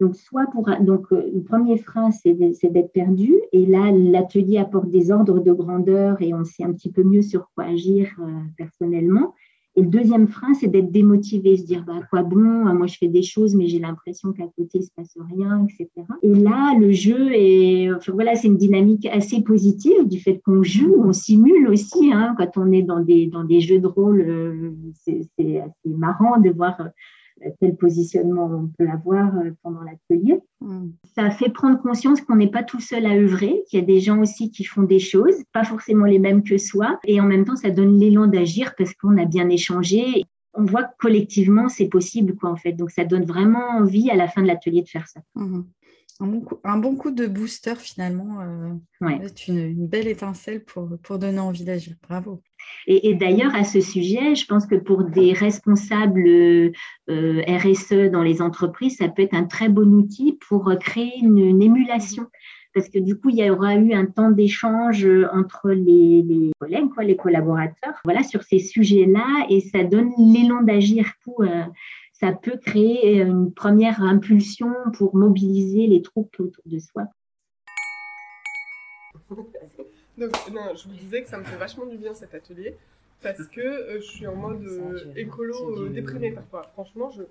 Donc, 0.00 0.16
soit 0.16 0.46
pour 0.46 0.66
donc 0.80 1.06
euh, 1.12 1.30
le 1.32 1.42
premier 1.42 1.76
frein, 1.76 2.10
c'est 2.10 2.32
d'être 2.32 2.92
perdu, 2.92 3.34
et 3.52 3.66
là 3.66 3.92
l'atelier 3.92 4.56
apporte 4.56 4.90
des 4.90 5.10
ordres 5.10 5.40
de 5.40 5.52
grandeur 5.52 6.22
et 6.22 6.32
on 6.32 6.44
sait 6.44 6.64
un 6.64 6.72
petit 6.72 6.90
peu 6.90 7.02
mieux 7.02 7.20
sur 7.20 7.50
quoi 7.54 7.64
agir 7.64 8.08
euh, 8.18 8.40
personnellement. 8.56 9.34
Et 9.76 9.82
le 9.82 9.88
deuxième 9.88 10.26
frein, 10.26 10.52
c'est 10.54 10.66
d'être 10.66 10.90
démotivé, 10.90 11.56
se 11.56 11.64
dire 11.64 11.84
bah, 11.86 12.00
quoi 12.10 12.22
bon, 12.22 12.40
moi 12.74 12.86
je 12.86 12.96
fais 12.96 13.08
des 13.08 13.22
choses, 13.22 13.54
mais 13.54 13.68
j'ai 13.68 13.78
l'impression 13.78 14.32
qu'à 14.32 14.46
côté 14.56 14.78
il 14.78 14.82
se 14.82 14.90
passe 14.96 15.16
rien, 15.30 15.64
etc. 15.64 15.88
Et 16.22 16.34
là, 16.34 16.76
le 16.78 16.90
jeu 16.92 17.32
est, 17.32 17.92
enfin 17.92 18.12
voilà, 18.12 18.34
c'est 18.34 18.48
une 18.48 18.56
dynamique 18.56 19.06
assez 19.06 19.42
positive 19.42 20.08
du 20.08 20.18
fait 20.18 20.40
qu'on 20.44 20.62
joue, 20.62 20.96
on 20.98 21.12
simule 21.12 21.68
aussi. 21.68 22.10
Hein, 22.12 22.34
quand 22.38 22.56
on 22.56 22.72
est 22.72 22.82
dans 22.82 23.00
des 23.00 23.26
dans 23.26 23.44
des 23.44 23.60
jeux 23.60 23.78
de 23.78 23.86
rôle, 23.86 24.22
euh, 24.22 24.72
c'est 24.94 25.20
assez 25.38 25.68
marrant 25.84 26.40
de 26.40 26.50
voir 26.50 26.76
quel 27.60 27.76
positionnement 27.76 28.46
on 28.46 28.70
peut 28.78 28.90
avoir 28.90 29.36
euh, 29.36 29.50
pendant 29.62 29.82
l'atelier. 29.82 30.40
Hmm. 30.60 30.90
Ça 31.16 31.30
fait 31.30 31.50
prendre 31.50 31.80
conscience 31.80 32.20
qu'on 32.20 32.36
n'est 32.36 32.50
pas 32.50 32.62
tout 32.62 32.80
seul 32.80 33.06
à 33.06 33.14
œuvrer, 33.14 33.62
qu'il 33.68 33.80
y 33.80 33.82
a 33.82 33.86
des 33.86 34.00
gens 34.00 34.20
aussi 34.20 34.50
qui 34.50 34.64
font 34.64 34.82
des 34.82 34.98
choses, 34.98 35.36
pas 35.52 35.64
forcément 35.64 36.04
les 36.04 36.18
mêmes 36.18 36.42
que 36.42 36.58
soi, 36.58 36.98
et 37.04 37.20
en 37.20 37.26
même 37.26 37.44
temps, 37.44 37.56
ça 37.56 37.70
donne 37.70 37.98
l'élan 37.98 38.26
d'agir 38.26 38.74
parce 38.76 38.94
qu'on 38.94 39.16
a 39.18 39.24
bien 39.24 39.48
échangé. 39.48 40.24
On 40.54 40.64
voit 40.64 40.84
que 40.84 40.94
collectivement, 40.98 41.68
c'est 41.68 41.88
possible, 41.88 42.34
quoi, 42.34 42.50
en 42.50 42.56
fait. 42.56 42.72
Donc, 42.72 42.90
ça 42.90 43.04
donne 43.04 43.24
vraiment 43.24 43.68
envie 43.78 44.10
à 44.10 44.16
la 44.16 44.28
fin 44.28 44.42
de 44.42 44.48
l'atelier 44.48 44.82
de 44.82 44.88
faire 44.88 45.06
ça. 45.06 45.20
Hmm. 45.34 45.62
Un, 46.20 46.76
bon 46.78 46.96
coup, 46.96 47.10
de 47.10 47.26
booster, 47.26 47.74
finalement. 47.76 48.40
Euh, 48.42 49.18
C'est 49.26 49.48
une, 49.48 49.86
belle 49.86 50.06
étincelle 50.06 50.62
pour, 50.64 50.88
pour 51.02 51.18
donner 51.18 51.38
envie 51.38 51.64
d'agir. 51.64 51.94
Bravo. 52.06 52.42
Et, 52.86 53.14
d'ailleurs, 53.14 53.54
à 53.54 53.64
ce 53.64 53.80
sujet, 53.80 54.34
je 54.34 54.44
pense 54.46 54.66
que 54.66 54.74
pour 54.74 55.04
des 55.04 55.32
responsables 55.32 56.28
euh, 56.28 56.72
RSE 57.08 58.10
dans 58.10 58.22
les 58.22 58.42
entreprises, 58.42 58.96
ça 58.98 59.08
peut 59.08 59.22
être 59.22 59.34
un 59.34 59.44
très 59.44 59.68
bon 59.68 59.92
outil 59.94 60.38
pour 60.48 60.70
créer 60.78 61.18
une, 61.22 61.62
émulation. 61.62 62.26
Parce 62.74 62.88
que 62.88 62.98
du 62.98 63.18
coup, 63.18 63.30
il 63.30 63.36
y 63.36 63.50
aura 63.50 63.74
eu 63.74 63.92
un 63.92 64.06
temps 64.06 64.30
d'échange 64.30 65.06
entre 65.32 65.70
les, 65.70 66.52
collègues, 66.60 66.90
quoi, 66.94 67.02
les 67.02 67.16
collaborateurs, 67.16 67.98
voilà, 68.04 68.22
sur 68.22 68.42
ces 68.42 68.60
sujets-là, 68.60 69.46
et 69.48 69.60
ça 69.60 69.82
donne 69.84 70.12
l'élan 70.18 70.62
d'agir. 70.62 71.12
Euh, 71.40 71.64
ça 72.20 72.32
peut 72.32 72.58
créer 72.58 73.16
une 73.20 73.52
première 73.52 74.02
impulsion 74.02 74.70
pour 74.92 75.16
mobiliser 75.16 75.86
les 75.86 76.02
troupes 76.02 76.38
autour 76.38 76.62
de 76.66 76.78
soi. 76.78 77.04
Donc, 80.18 80.32
non, 80.52 80.74
je 80.74 80.86
vous 80.86 80.94
disais 80.94 81.22
que 81.22 81.28
ça 81.30 81.38
me 81.38 81.44
fait 81.44 81.56
vachement 81.56 81.86
du 81.86 81.96
bien 81.96 82.12
cet 82.12 82.34
atelier 82.34 82.76
parce 83.22 83.46
que 83.46 83.60
euh, 83.60 84.00
je 84.00 84.06
suis 84.06 84.26
en 84.26 84.34
mode 84.34 84.62
euh, 84.66 85.12
écolo 85.16 85.84
euh, 85.84 85.88
déprimé 85.88 86.32
parfois. 86.32 86.62
Franchement, 86.74 87.10
je, 87.10 87.22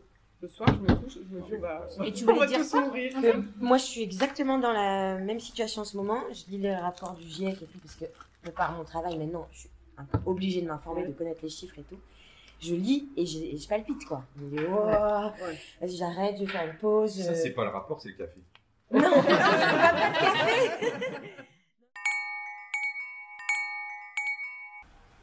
le 0.42 0.48
soir, 0.48 0.70
je 0.70 0.82
me 0.82 1.00
couche, 1.00 1.18
je 1.18 1.36
me 1.36 1.42
dis, 1.42 1.58
bah, 1.62 1.88
Et 2.04 2.12
tu 2.12 2.26
voulais 2.26 2.48
dire 2.48 2.64
ça 2.64 2.92
Moi, 3.60 3.78
je 3.78 3.84
suis 3.84 4.02
exactement 4.02 4.58
dans 4.58 4.72
la 4.72 5.20
même 5.20 5.40
situation 5.40 5.84
en 5.84 5.86
ce 5.86 5.98
moment. 5.98 6.24
Je 6.32 6.50
lis 6.52 6.58
les 6.58 6.76
rapports 6.76 7.14
du 7.14 7.28
GIEC 7.28 7.62
et 7.62 7.66
tout 7.66 7.80
parce 7.80 7.96
que 7.96 8.06
de 8.46 8.52
par 8.52 8.76
mon 8.76 8.84
travail 8.84 9.20
maintenant, 9.20 9.48
je 9.52 9.60
suis 9.60 9.70
un 9.98 10.06
peu 10.06 10.18
obligée 10.26 10.62
de 10.62 10.68
m'informer, 10.68 11.06
de 11.06 11.12
connaître 11.12 11.42
les 11.44 11.50
chiffres 11.50 11.78
et 11.78 11.84
tout. 11.84 12.00
Je 12.62 12.76
lis 12.76 13.10
et 13.16 13.26
je, 13.26 13.58
je 13.58 13.68
palpite 13.68 14.06
quoi. 14.06 14.24
Je 14.38 14.44
me 14.44 14.50
dis, 14.58 14.64
oh, 14.70 14.86
vas-y, 15.82 15.96
j'arrête, 15.96 16.36
je 16.38 16.46
vais 16.46 16.52
faire 16.52 16.70
une 16.70 16.78
pause. 16.78 17.22
Ça, 17.22 17.34
c'est 17.34 17.52
pas 17.52 17.64
le 17.64 17.72
rapport, 17.72 18.02
c'est 18.02 18.10
le 18.10 18.16
café. 18.16 18.40
Non, 18.92 19.02
pas 19.22 19.32
de 19.32 20.20
café 20.20 21.40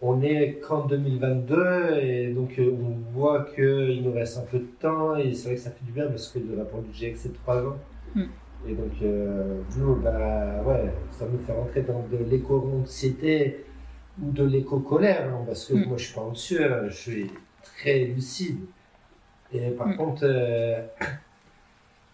on 0.01 0.23
est 0.23 0.61
qu'en 0.67 0.87
2022 0.87 1.99
et 2.01 2.29
donc 2.29 2.59
euh, 2.59 2.77
on 2.81 3.13
voit 3.13 3.47
qu'il 3.55 4.03
nous 4.03 4.13
reste 4.13 4.39
un 4.39 4.43
peu 4.43 4.59
de 4.59 4.69
temps 4.81 5.17
et 5.17 5.33
c'est 5.33 5.49
vrai 5.49 5.55
que 5.57 5.63
ça 5.63 5.71
fait 5.71 5.85
du 5.85 5.93
bien 5.93 6.07
parce 6.07 6.29
que 6.29 6.39
le 6.39 6.59
rapport 6.59 6.83
du 6.83 6.91
GX 6.91 7.17
c'est 7.17 7.33
3 7.43 7.67
ans. 7.67 7.77
Hmm. 8.15 8.27
Et 8.69 8.75
donc 8.75 8.93
euh, 9.03 9.63
nous, 9.79 9.97
bah, 9.97 10.63
ouais, 10.65 10.93
ça 11.11 11.27
nous 11.27 11.39
fait 11.47 11.53
rentrer 11.53 11.83
dans 11.83 12.05
de 12.11 12.19
l'éco-anxiété 12.25 13.65
ou 14.23 14.31
de 14.31 14.45
l'éco-colère 14.45 15.29
hein, 15.29 15.45
parce 15.47 15.67
que 15.67 15.75
hmm. 15.75 15.89
moi 15.89 15.97
je 15.97 16.05
suis 16.05 16.15
pas 16.15 16.23
anxieux, 16.23 16.73
hein, 16.73 16.89
je 16.89 16.97
suis 16.97 17.31
très 17.63 18.05
lucide. 18.05 18.61
Et 19.53 19.71
par 19.71 19.89
hmm. 19.89 19.97
contre, 19.97 20.25
euh, 20.25 20.83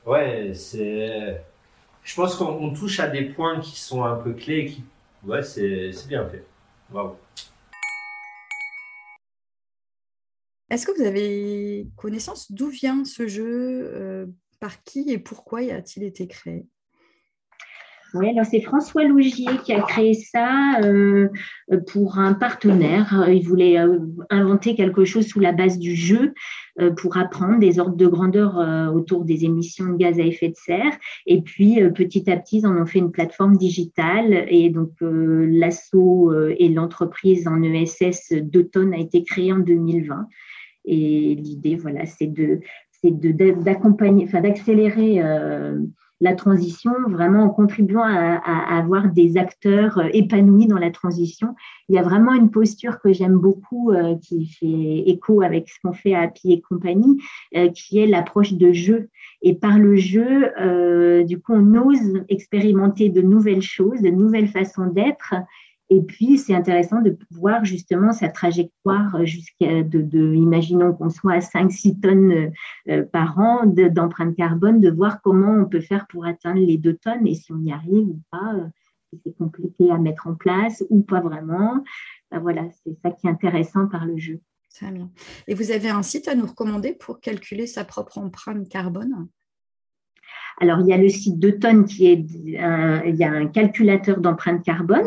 ouais, 0.07 0.53
c'est. 0.55 1.43
Je 2.03 2.15
pense 2.17 2.35
qu'on 2.35 2.73
touche 2.73 2.99
à 3.01 3.09
des 3.09 3.25
points 3.27 3.61
qui 3.61 3.81
sont 3.81 4.05
un 4.05 4.17
peu 4.17 4.33
clés 4.33 4.67
qui. 4.67 4.85
Ouais, 5.25 5.43
c'est 5.43 5.93
bien 6.09 6.29
fait. 6.29 6.45
Bravo. 6.91 7.17
Est-ce 10.69 10.87
que 10.87 10.93
vous 10.97 11.05
avez 11.05 11.87
connaissance 11.97 12.51
d'où 12.51 12.69
vient 12.69 13.05
ce 13.05 13.29
jeu 13.29 13.91
euh, 13.95 14.27
Par 14.59 14.83
qui 14.83 15.11
et 15.11 15.19
pourquoi 15.19 15.61
a-t-il 15.61 16.03
été 16.03 16.27
créé? 16.27 16.67
Oui, 18.15 18.29
alors 18.29 18.45
c'est 18.45 18.61
François 18.61 19.05
Lougier 19.05 19.49
qui 19.65 19.73
a 19.73 19.81
créé 19.83 20.15
ça 20.15 20.81
euh, 20.83 21.29
pour 21.93 22.19
un 22.19 22.35
partenaire. 22.35 23.27
Il 23.29 23.47
voulait 23.47 23.79
euh, 23.79 23.99
inventer 24.31 24.75
quelque 24.75 25.05
chose 25.05 25.27
sous 25.27 25.41
la 25.41 25.53
base 25.53 25.79
du 25.79 25.95
jeu 25.95 26.35
pour 26.97 27.19
apprendre 27.19 27.59
des 27.59 27.79
ordres 27.79 27.97
de 27.97 28.07
grandeur 28.07 28.57
autour 28.95 29.27
des 29.27 29.45
émissions 29.45 29.89
de 29.89 29.97
gaz 29.99 30.19
à 30.19 30.23
effet 30.23 30.49
de 30.49 30.57
serre. 30.57 30.93
Et 31.27 31.43
puis 31.43 31.79
petit 31.95 32.31
à 32.31 32.37
petit, 32.39 32.61
ils 32.61 32.67
en 32.67 32.75
ont 32.81 32.87
fait 32.87 32.99
une 32.99 33.13
plateforme 33.13 33.59
digitale. 33.59 34.47
Et 34.49 34.71
donc 34.71 34.93
l'assaut 35.01 36.33
et 36.49 36.71
l'entreprise 36.71 37.47
en 37.47 37.63
ESS 37.63 38.33
d'automne 38.41 38.95
a 38.95 38.99
été 38.99 39.23
créée 39.23 39.53
en 39.53 39.59
2020. 39.59 40.29
Et 40.87 41.35
l'idée, 41.35 41.77
voilà, 41.77 42.07
c'est 42.07 42.27
de 42.27 42.61
d'accompagner, 43.11 44.25
enfin 44.27 44.41
d'accélérer 44.41 45.23
euh, 45.23 45.79
la 46.23 46.35
transition, 46.35 46.93
vraiment 47.09 47.43
en 47.43 47.49
contribuant 47.51 48.05
à, 48.05 48.79
avoir 48.79 49.09
des 49.09 49.37
acteurs 49.37 49.99
euh, 49.99 50.09
épanouis 50.13 50.69
dans 50.69 50.79
la 50.79 50.93
transition. 50.93 51.57
Il 51.89 51.97
y 51.97 51.99
a 51.99 52.03
vraiment 52.03 52.33
une 52.33 52.51
posture 52.51 53.01
que 53.01 53.13
j'aime 53.13 53.37
beaucoup, 53.37 53.91
euh, 53.91 54.15
qui 54.23 54.47
fait 54.47 55.11
écho 55.11 55.43
avec 55.43 55.69
ce 55.69 55.75
qu'on 55.83 55.93
fait 55.93 56.15
à 56.15 56.21
Happy 56.21 56.53
et 56.53 56.61
compagnie, 56.61 57.21
qui 57.75 57.99
est 57.99 58.07
l'approche 58.07 58.53
de 58.55 58.73
jeu. 58.73 59.09
Et 59.43 59.55
par 59.55 59.79
le 59.79 59.97
jeu, 59.97 60.53
du 61.25 61.41
coup, 61.41 61.53
on 61.53 61.75
ose 61.75 62.23
expérimenter 62.29 63.09
de 63.09 63.21
nouvelles 63.21 63.63
choses, 63.63 64.01
de 64.01 64.11
nouvelles 64.11 64.49
façons 64.49 64.87
d'être 64.87 65.35
et 65.95 66.01
puis, 66.01 66.39
c'est 66.39 66.55
intéressant 66.55 67.03
de 67.03 67.19
voir 67.31 67.67
justement 67.67 68.15
sa 68.15 68.31
trajectoire 68.31 69.27
jusqu'à, 69.27 69.83
de, 69.83 70.35
imaginons 70.35 70.95
qu'on 70.95 71.11
soit 71.11 71.35
à 71.35 71.41
5-6 71.41 72.01
tonnes 72.01 72.51
euh, 72.89 73.03
par 73.03 73.39
an 73.39 73.67
d'empreinte 73.67 74.35
carbone, 74.35 74.81
de 74.81 74.91
voir 74.91 75.21
comment 75.21 75.53
on 75.53 75.67
peut 75.67 75.83
faire 75.83 76.07
pour 76.07 76.25
atteindre 76.25 76.61
les 76.61 76.79
2 76.79 76.97
tonnes 76.97 77.27
et 77.27 77.35
si 77.35 77.53
on 77.53 77.59
y 77.59 77.73
arrive 77.73 78.09
ou 78.09 78.23
pas, 78.31 78.55
euh, 78.55 78.67
si 79.13 79.21
c'est 79.23 79.37
compliqué 79.37 79.91
à 79.91 79.99
mettre 79.99 80.29
en 80.29 80.35
place 80.35 80.83
ou 80.89 81.03
pas 81.03 81.21
vraiment. 81.21 81.85
Ben 82.31 82.41
voilà, 82.41 82.67
c'est 82.83 82.97
ça 83.03 83.11
qui 83.11 83.27
est 83.27 83.31
intéressant 83.31 83.87
par 83.87 84.07
le 84.07 84.17
jeu. 84.17 84.41
Très 84.75 84.91
bien. 84.91 85.11
Et 85.47 85.53
vous 85.53 85.73
avez 85.73 85.91
un 85.91 86.03
site 86.03 86.27
à 86.27 86.35
nous 86.35 86.47
recommander 86.47 86.95
pour 86.95 87.21
calculer 87.21 87.67
sa 87.67 87.85
propre 87.85 88.17
empreinte 88.17 88.67
carbone? 88.71 89.29
Alors, 90.59 90.81
il 90.81 90.87
y 90.87 90.93
a 90.93 90.99
le 90.99 91.09
site 91.09 91.39
d'Automne 91.39 91.85
qui 91.85 92.07
est 92.07 92.59
un, 92.59 93.03
il 93.05 93.17
y 93.17 93.25
a 93.25 93.31
un 93.31 93.47
calculateur 93.47 94.21
d'empreinte 94.21 94.63
carbone 94.65 95.05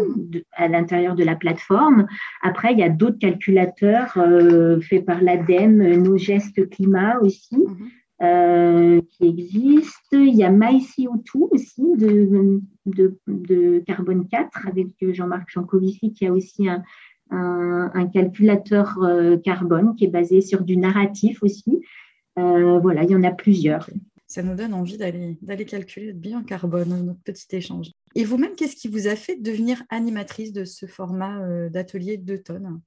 à 0.53 0.67
l'intérieur 0.67 1.15
de 1.15 1.23
la 1.23 1.35
plateforme. 1.35 2.07
Après, 2.41 2.73
il 2.73 2.79
y 2.79 2.83
a 2.83 2.89
d'autres 2.89 3.19
calculateurs 3.19 4.13
euh, 4.17 4.79
faits 4.81 5.05
par 5.05 5.21
l'ADEME, 5.21 6.03
Nos 6.03 6.17
Gestes 6.17 6.69
Climat 6.69 7.19
aussi, 7.21 7.57
mhm. 7.57 7.87
euh, 8.23 9.01
qui 9.11 9.27
existent. 9.27 10.17
Il 10.17 10.35
y 10.35 10.43
a 10.43 10.51
MyCO2 10.51 11.47
aussi 11.51 11.83
de, 11.95 12.61
de, 13.27 13.83
carbone 13.85 14.27
4 14.27 14.67
avec 14.67 14.87
Jean-Marc 15.13 15.49
Jancovici 15.49 16.11
qui 16.11 16.25
a 16.25 16.33
aussi 16.33 16.67
un, 16.67 16.83
un, 17.31 18.07
calculateur 18.07 18.97
euh, 19.03 19.37
carbone 19.37 19.95
qui 19.95 20.05
est 20.05 20.09
basé 20.09 20.41
sur 20.41 20.63
du 20.63 20.77
narratif 20.77 21.43
aussi. 21.43 21.81
voilà, 22.35 23.03
il 23.03 23.11
y 23.11 23.15
en 23.15 23.23
a 23.23 23.31
plusieurs 23.31 23.87
ça 24.35 24.43
nous 24.43 24.55
donne 24.55 24.73
envie 24.73 24.97
d'aller, 24.97 25.37
d'aller 25.41 25.63
calculer 25.63 26.07
notre 26.07 26.19
bilan 26.19 26.43
carbone, 26.43 27.05
notre 27.05 27.21
petit 27.21 27.55
échange. 27.55 27.91
Et 28.15 28.25
vous-même, 28.25 28.53
qu'est-ce 28.55 28.75
qui 28.75 28.89
vous 28.89 29.07
a 29.07 29.15
fait 29.15 29.37
devenir 29.37 29.81
animatrice 29.89 30.51
de 30.51 30.65
ce 30.65 30.87
format 30.87 31.41
euh, 31.43 31.69
d'atelier 31.69 32.17
de 32.17 32.35
tonnes 32.35 32.81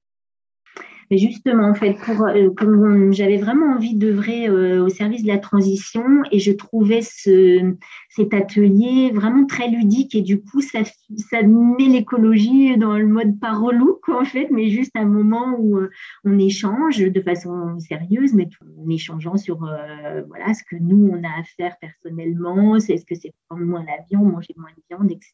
Justement, 1.11 1.67
en 1.67 1.73
fait, 1.73 1.95
pour, 2.05 2.27
euh, 2.27 2.51
comme 2.55 3.11
j'avais 3.13 3.37
vraiment 3.37 3.73
envie 3.73 3.95
d'œuvrer 3.95 4.47
euh, 4.47 4.83
au 4.83 4.89
service 4.89 5.23
de 5.23 5.27
la 5.27 5.39
transition 5.39 6.03
et 6.31 6.37
je 6.37 6.51
trouvais 6.51 7.01
ce, 7.01 7.73
cet 8.09 8.31
atelier 8.35 9.09
vraiment 9.11 9.47
très 9.47 9.69
ludique 9.69 10.13
et 10.13 10.21
du 10.21 10.39
coup, 10.39 10.61
ça, 10.61 10.81
ça 11.17 11.41
met 11.41 11.85
l'écologie 11.85 12.77
dans 12.77 12.95
le 12.95 13.07
mode 13.07 13.39
pas 13.39 13.53
relou, 13.53 13.99
en 14.07 14.23
fait, 14.23 14.49
mais 14.51 14.69
juste 14.69 14.91
un 14.95 15.05
moment 15.05 15.55
où 15.57 15.79
euh, 15.79 15.89
on 16.25 16.37
échange 16.37 16.99
de 16.99 17.21
façon 17.21 17.79
sérieuse, 17.79 18.35
mais 18.35 18.47
en 18.77 18.87
échangeant 18.87 19.35
sur 19.35 19.57
voilà, 19.57 20.53
ce 20.53 20.63
que 20.63 20.75
nous, 20.79 21.09
on 21.11 21.23
a 21.23 21.39
à 21.39 21.43
faire 21.57 21.75
personnellement, 21.81 22.79
c'est 22.79 22.97
ce 22.97 23.05
que 23.05 23.15
c'est 23.15 23.33
prendre 23.47 23.65
moins 23.65 23.83
l'avion, 23.83 24.23
manger 24.23 24.53
moins 24.57 24.69
de 24.77 24.83
viande, 24.87 25.11
etc. 25.11 25.33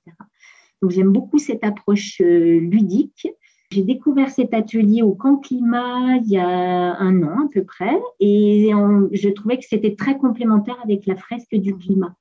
Donc, 0.81 0.91
j'aime 0.91 1.11
beaucoup 1.11 1.37
cette 1.37 1.65
approche 1.65 2.19
ludique. 2.19 3.27
J'ai 3.71 3.81
découvert 3.81 4.29
cet 4.29 4.53
atelier 4.53 5.01
au 5.01 5.13
Camp 5.13 5.37
Climat 5.37 6.17
il 6.17 6.29
y 6.29 6.37
a 6.37 6.97
un 6.97 7.23
an 7.23 7.45
à 7.45 7.49
peu 7.51 7.63
près 7.63 7.99
et 8.19 8.69
je 9.11 9.29
trouvais 9.29 9.57
que 9.57 9.65
c'était 9.67 9.95
très 9.95 10.17
complémentaire 10.17 10.77
avec 10.83 11.05
la 11.05 11.15
fresque 11.15 11.55
du 11.55 11.75
climat. 11.75 12.15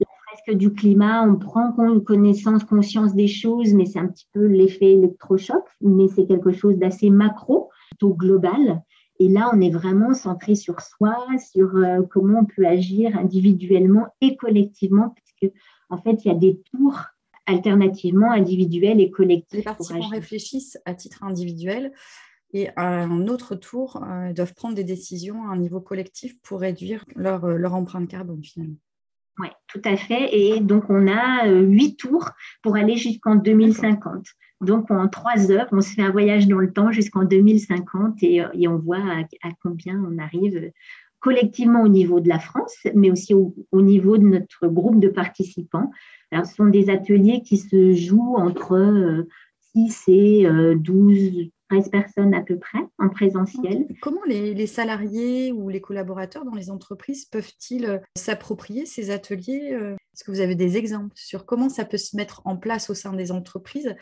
La 0.00 0.06
fresque 0.26 0.58
du 0.58 0.72
climat, 0.72 1.22
on 1.22 1.36
prend 1.36 1.72
connaissance, 2.00 2.64
conscience 2.64 3.14
des 3.14 3.28
choses, 3.28 3.74
mais 3.74 3.86
c'est 3.86 4.00
un 4.00 4.08
petit 4.08 4.28
peu 4.32 4.44
l'effet 4.46 4.92
électrochoc, 4.92 5.64
mais 5.80 6.08
c'est 6.08 6.26
quelque 6.26 6.52
chose 6.52 6.76
d'assez 6.76 7.10
macro, 7.10 7.70
plutôt 7.90 8.14
global. 8.14 8.82
Et 9.18 9.28
là, 9.28 9.50
on 9.54 9.60
est 9.60 9.70
vraiment 9.70 10.14
centré 10.14 10.56
sur 10.56 10.80
soi, 10.80 11.16
sur 11.52 11.76
euh, 11.76 12.02
comment 12.10 12.40
on 12.40 12.44
peut 12.44 12.66
agir 12.66 13.16
individuellement 13.16 14.06
et 14.20 14.36
collectivement, 14.36 15.14
puisque 15.14 15.54
en 15.90 15.98
fait, 15.98 16.24
il 16.24 16.28
y 16.28 16.30
a 16.32 16.38
des 16.38 16.60
tours 16.72 16.98
alternativement 17.46 18.30
individuel 18.30 19.00
et 19.00 19.10
collectif. 19.10 19.58
Les 19.58 19.62
participants 19.62 20.08
réfléchissent 20.08 20.78
à 20.84 20.94
titre 20.94 21.24
individuel 21.24 21.92
et 22.52 22.68
à 22.76 23.02
un 23.02 23.26
autre 23.28 23.54
tour, 23.54 24.02
euh, 24.04 24.32
doivent 24.32 24.54
prendre 24.54 24.74
des 24.74 24.84
décisions 24.84 25.44
à 25.48 25.52
un 25.52 25.56
niveau 25.56 25.80
collectif 25.80 26.40
pour 26.42 26.60
réduire 26.60 27.04
leur, 27.16 27.44
euh, 27.44 27.56
leur 27.56 27.74
empreinte 27.74 28.08
carbone 28.08 28.42
finalement. 28.44 28.76
Oui, 29.38 29.48
tout 29.66 29.80
à 29.84 29.96
fait. 29.96 30.28
Et 30.36 30.60
donc, 30.60 30.84
on 30.90 31.08
a 31.08 31.48
euh, 31.48 31.62
huit 31.62 31.96
tours 31.96 32.28
pour 32.62 32.76
aller 32.76 32.96
jusqu'en 32.96 33.36
2050. 33.36 34.26
Donc, 34.60 34.90
en 34.90 35.08
trois 35.08 35.50
heures, 35.50 35.68
on 35.72 35.80
se 35.80 35.94
fait 35.94 36.02
un 36.02 36.10
voyage 36.10 36.46
dans 36.46 36.58
le 36.58 36.72
temps 36.72 36.92
jusqu'en 36.92 37.24
2050 37.24 38.22
et, 38.22 38.44
et, 38.52 38.68
on 38.68 38.76
voit 38.76 38.98
à, 38.98 39.48
combien 39.62 39.98
on 40.06 40.18
arrive 40.18 40.70
collectivement 41.18 41.82
au 41.82 41.88
niveau 41.88 42.20
de 42.20 42.28
la 42.28 42.38
France, 42.38 42.76
mais 42.94 43.10
aussi 43.10 43.32
au, 43.32 43.54
niveau 43.72 44.18
de 44.18 44.26
notre 44.26 44.66
groupe 44.66 45.00
de 45.00 45.08
participants. 45.08 45.90
Ce 46.32 46.54
sont 46.54 46.66
des 46.66 46.88
ateliers 46.88 47.42
qui 47.42 47.58
se 47.58 47.92
jouent 47.92 48.36
entre 48.36 49.26
6 49.74 50.04
euh, 50.08 50.72
et 50.72 50.76
12, 50.76 51.18
euh, 51.18 51.44
13 51.68 51.90
personnes 51.90 52.34
à 52.34 52.40
peu 52.40 52.58
près 52.58 52.80
en 52.98 53.08
présentiel. 53.08 53.86
Comment 54.00 54.24
les, 54.26 54.66
salariés 54.66 55.52
ou 55.52 55.68
les 55.68 55.80
collaborateurs 55.80 56.44
dans 56.44 56.54
les 56.54 56.70
entreprises 56.70 57.26
peuvent-ils 57.26 57.86
euh, 57.86 57.98
s'approprier 58.16 58.86
ces 58.86 59.10
ateliers 59.10 59.76
Est-ce 60.14 60.24
que 60.24 60.30
vous 60.30 60.40
avez 60.40 60.54
des 60.54 60.76
exemples 60.76 61.14
sur 61.14 61.44
comment 61.44 61.68
ça 61.68 61.84
peut 61.84 61.98
se 61.98 62.16
mettre 62.16 62.42
en 62.44 62.56
place 62.56 62.88
au 62.88 62.94
sein 62.94 63.12
des 63.12 63.30
entreprises 63.30 63.94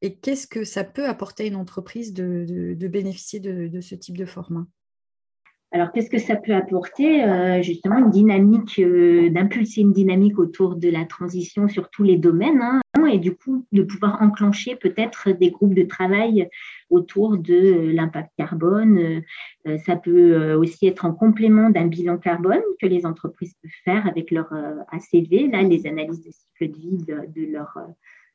et 0.00 0.16
qu'est-ce 0.16 0.46
que 0.46 0.64
ça 0.64 0.84
peut 0.84 1.06
apporter 1.06 1.44
à 1.44 1.46
une 1.46 1.56
entreprise 1.56 2.12
de, 2.12 2.76
bénéficier 2.88 3.40
de 3.40 3.80
ce 3.80 3.94
type 3.94 4.16
de 4.16 4.26
format? 4.26 4.66
Alors, 5.70 5.92
qu'est-ce 5.92 6.08
que 6.08 6.18
ça 6.18 6.36
peut 6.36 6.54
apporter 6.54 7.22
euh, 7.24 7.60
Justement, 7.60 7.98
une 7.98 8.10
dynamique, 8.10 8.78
euh, 8.78 9.28
d'impulser 9.28 9.82
une 9.82 9.92
dynamique 9.92 10.38
autour 10.38 10.76
de 10.76 10.88
la 10.88 11.04
transition 11.04 11.68
sur 11.68 11.90
tous 11.90 12.04
les 12.04 12.16
domaines, 12.16 12.62
hein, 12.62 12.80
et 13.04 13.18
du 13.18 13.36
coup, 13.36 13.66
de 13.72 13.82
pouvoir 13.82 14.22
enclencher 14.22 14.76
peut-être 14.76 15.30
des 15.32 15.50
groupes 15.50 15.74
de 15.74 15.82
travail 15.82 16.48
autour 16.88 17.36
de 17.36 17.54
euh, 17.54 17.92
l'impact 17.92 18.30
carbone. 18.38 19.22
ça 19.84 19.96
peut 19.96 20.54
aussi 20.54 20.86
être 20.86 21.04
en 21.04 21.12
complément 21.12 21.68
d'un 21.68 21.86
bilan 21.86 22.16
carbone 22.16 22.62
que 22.80 22.86
les 22.86 23.04
entreprises 23.04 23.54
peuvent 23.62 23.70
faire 23.84 24.06
avec 24.06 24.30
leur 24.30 24.50
ACV, 24.90 25.48
là, 25.52 25.62
les 25.62 25.86
analyses 25.86 26.24
de 26.24 26.30
cycle 26.30 26.72
de 26.72 26.78
vie 26.78 26.96
de 27.34 27.52
leur 27.52 27.76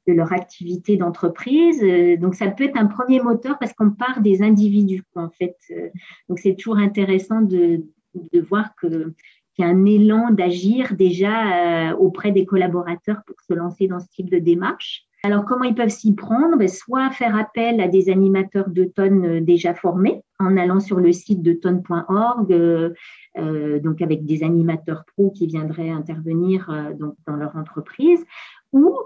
de 0.08 0.14
leur 0.14 0.34
activité 0.34 0.98
d'entreprise. 0.98 1.82
Euh, 1.84 2.18
donc, 2.18 2.36
ça 2.36 2.48
peut 2.48 2.66
être 2.66 2.78
un 2.78 2.88
premier 2.88 3.22
moteur 3.22 3.58
parce 3.60 3.74
qu'on 3.74 3.92
part 3.92 4.22
des 4.22 4.42
individus, 4.42 5.04
en 5.16 5.30
fait. 5.30 5.58
Euh, 5.72 5.90
donc, 6.30 6.40
c'est 6.40 6.56
toujours 6.56 6.78
intéressant 6.78 7.42
de, 7.42 7.84
de 8.16 8.42
voir 8.42 8.76
que 8.76 9.14
qu'il 9.56 9.66
y 9.66 9.68
a 9.68 9.72
un 9.72 9.86
élan 9.86 10.32
d'agir 10.32 10.96
déjà 10.96 11.92
euh, 11.92 11.96
auprès 11.98 12.32
des 12.32 12.46
collaborateurs 12.46 13.22
pour 13.28 13.36
se 13.48 13.54
lancer 13.54 13.88
dans 13.88 14.00
ce 14.00 14.08
type 14.08 14.30
de 14.32 14.40
démarche. 14.40 15.04
Alors, 15.26 15.46
comment 15.46 15.64
ils 15.64 15.76
peuvent 15.76 15.90
s'y 15.90 16.16
prendre? 16.16 16.58
Ben, 16.58 16.68
Soit 16.68 17.12
faire 17.12 17.36
appel 17.38 17.80
à 17.80 17.88
des 17.88 18.10
animateurs 18.10 18.70
de 18.70 18.84
tonnes 18.84 19.46
déjà 19.46 19.74
formés 19.74 20.24
en 20.40 20.58
allant 20.58 20.80
sur 20.80 21.00
le 21.00 21.14
site 21.14 21.42
de 21.42 21.54
tonne.org, 21.54 22.52
euh, 22.52 23.80
donc 23.80 24.02
avec 24.02 24.26
des 24.26 24.44
animateurs 24.44 25.06
pros 25.06 25.32
qui 25.32 25.48
viendraient 25.48 25.92
intervenir 25.92 26.70
donc 27.00 27.14
dans 27.26 27.38
leur 27.38 27.56
entreprise, 27.56 28.26
ou 28.74 28.98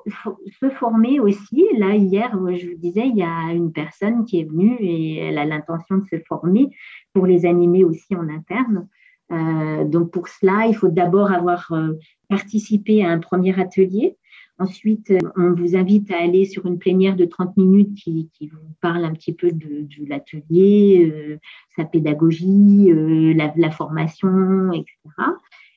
se 0.59 0.69
former 0.69 1.19
aussi. 1.19 1.65
Là, 1.77 1.93
hier, 1.93 2.31
je 2.55 2.69
vous 2.69 2.77
disais, 2.77 3.07
il 3.07 3.17
y 3.17 3.23
a 3.23 3.53
une 3.53 3.73
personne 3.73 4.25
qui 4.25 4.39
est 4.39 4.49
venue 4.49 4.77
et 4.79 5.17
elle 5.17 5.37
a 5.37 5.45
l'intention 5.45 5.97
de 5.97 6.05
se 6.05 6.19
former 6.27 6.69
pour 7.13 7.27
les 7.27 7.45
animer 7.45 7.83
aussi 7.83 8.15
en 8.15 8.29
interne. 8.29 8.87
Euh, 9.31 9.83
donc 9.83 10.11
pour 10.11 10.29
cela, 10.29 10.67
il 10.67 10.75
faut 10.75 10.87
d'abord 10.87 11.33
avoir 11.33 11.69
euh, 11.73 11.93
participé 12.29 13.03
à 13.03 13.09
un 13.09 13.19
premier 13.19 13.59
atelier. 13.59 14.15
Ensuite, 14.57 15.13
on 15.35 15.53
vous 15.53 15.75
invite 15.75 16.09
à 16.11 16.19
aller 16.19 16.45
sur 16.45 16.65
une 16.65 16.79
plénière 16.79 17.15
de 17.15 17.25
30 17.25 17.57
minutes 17.57 17.93
qui, 17.93 18.31
vous 18.41 18.73
parle 18.81 19.05
un 19.05 19.13
petit 19.13 19.33
peu 19.33 19.51
de, 19.51 19.85
l'atelier, 20.07 21.11
euh, 21.13 21.37
sa 21.75 21.83
pédagogie, 21.83 22.89
la, 23.35 23.53
la, 23.55 23.69
formation, 23.69 24.71
etc. 24.71 24.95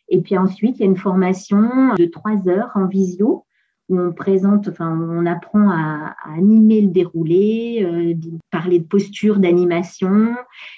Et 0.09 0.22
puis 0.22 0.38
ensuite, 0.38 0.79
il 0.79 0.81
y 0.81 0.85
a 0.85 0.87
une 0.87 0.96
formation 0.96 1.94
de 1.94 2.07
trois 2.07 2.48
heures 2.48 2.70
en 2.74 2.87
visio 2.87 3.44
où 3.90 3.98
on 3.98 4.12
présente, 4.12 4.68
enfin, 4.68 4.96
on 4.96 5.26
apprend 5.26 5.68
à, 5.68 6.14
animer 6.24 6.81
le 6.81 6.88
déroulé, 6.88 7.83
euh, 7.85 8.14
parler 8.50 8.79
de 8.79 8.85
posture, 8.85 9.38
d'animation, 9.38 10.37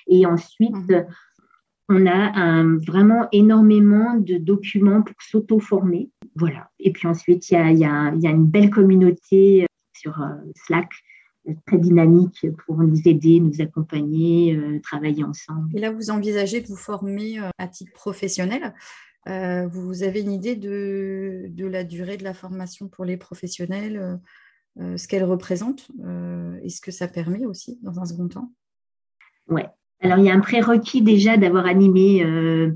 et 0.09 0.25
ensuite 0.27 0.75
mhm. 0.75 1.07
on 1.91 2.07
a 2.07 2.65
vraiment 2.87 3.29
énormément 3.31 4.15
de 4.15 4.39
documents 4.39 5.03
pour 5.03 5.15
s'auto-former. 5.21 6.11
Voilà. 6.37 6.71
Et 6.81 6.91
puis 6.91 7.07
ensuite, 7.07 7.49
il 7.51 7.79
y 7.79 7.85
a, 7.85 8.13
une 8.13 8.47
belle 8.47 8.71
communauté 8.71 9.65
euh, 9.65 9.67
sur 9.95 10.21
euh, 10.21 10.29
Slack 10.57 10.89
très 11.67 11.79
dynamique 11.79 12.47
pour 12.65 12.79
nous 12.79 13.01
aider, 13.05 13.41
nous 13.41 13.61
accompagner, 13.61 14.57
travailler 14.85 15.25
ensemble. 15.25 15.77
Et 15.77 15.81
là, 15.81 15.91
vous 15.91 16.11
envisagez 16.11 16.61
de 16.61 16.69
vous 16.69 16.77
former 16.77 17.41
à 17.59 17.67
titre 17.67 17.93
professionnel? 17.93 18.73
Euh, 19.29 19.67
vous 19.69 20.03
avez 20.03 20.21
une 20.21 20.33
idée 20.33 20.57
de, 20.57 21.49
la 21.59 21.85
durée 21.85 22.17
de 22.17 22.25
la 22.25 22.35
formation 22.35 22.89
pour 22.89 23.05
les 23.05 23.17
professionnels, 23.17 23.97
euh, 23.97 24.17
euh, 24.81 24.97
ce 24.97 25.07
qu'elle 25.07 25.25
représente 25.25 25.89
et 26.63 26.69
ce 26.71 26.81
que 26.81 26.91
ça 26.91 27.09
permet 27.09 27.45
aussi 27.45 27.79
dans 27.83 28.01
un 28.01 28.05
second 28.05 28.29
temps? 28.29 28.53
Oui. 29.49 29.63
Alors, 30.01 30.19
il 30.19 30.25
y 30.25 30.31
a 30.31 30.35
un 30.35 30.41
prérequis 30.41 31.01
déjà 31.01 31.37
d'avoir 31.37 31.67
animé 31.67 32.27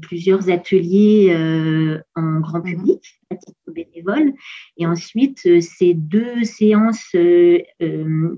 plusieurs 0.00 0.48
ateliers 0.48 1.34
en 2.14 2.40
grand 2.40 2.60
mmh 2.60 2.62
public, 2.62 3.20
à 3.30 3.34
titre 3.34 3.58
bénévole. 3.66 4.32
Et 4.76 4.86
ensuite, 4.86 5.40
c'est 5.60 5.94
deux 5.94 6.44
séances 6.44 7.16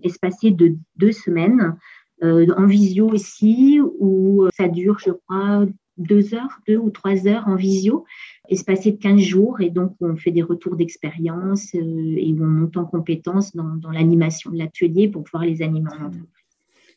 espacées 0.03 0.53
de 0.53 0.75
deux 0.97 1.12
semaines, 1.12 1.77
en 2.23 2.66
visio 2.66 3.11
aussi, 3.11 3.79
où 3.99 4.49
ça 4.57 4.68
dure, 4.68 4.99
je 4.99 5.11
crois, 5.11 5.66
deux 5.99 6.35
heures, 6.35 6.61
deux 6.67 6.77
ou 6.77 6.91
trois 6.91 7.27
heures 7.27 7.47
en 7.49 7.57
visio, 7.57 8.05
espacé 8.49 8.93
de 8.93 8.97
15 8.97 9.21
jours. 9.21 9.61
Et 9.61 9.71
donc, 9.71 9.97
on 10.01 10.17
fait 10.17 10.31
des 10.31 10.43
retours 10.43 10.77
d'expérience 10.77 11.75
euh, 11.75 12.15
et 12.17 12.35
on 12.39 12.47
monte 12.47 12.77
en 12.77 12.85
compétences 12.85 13.55
dans, 13.55 13.91
l'animation 13.91 14.51
de 14.51 14.59
l'atelier 14.59 15.09
pour 15.09 15.25
pouvoir 15.25 15.45
les 15.45 15.63
animer 15.63 15.91
en 15.91 16.07
entreprise. 16.07 16.45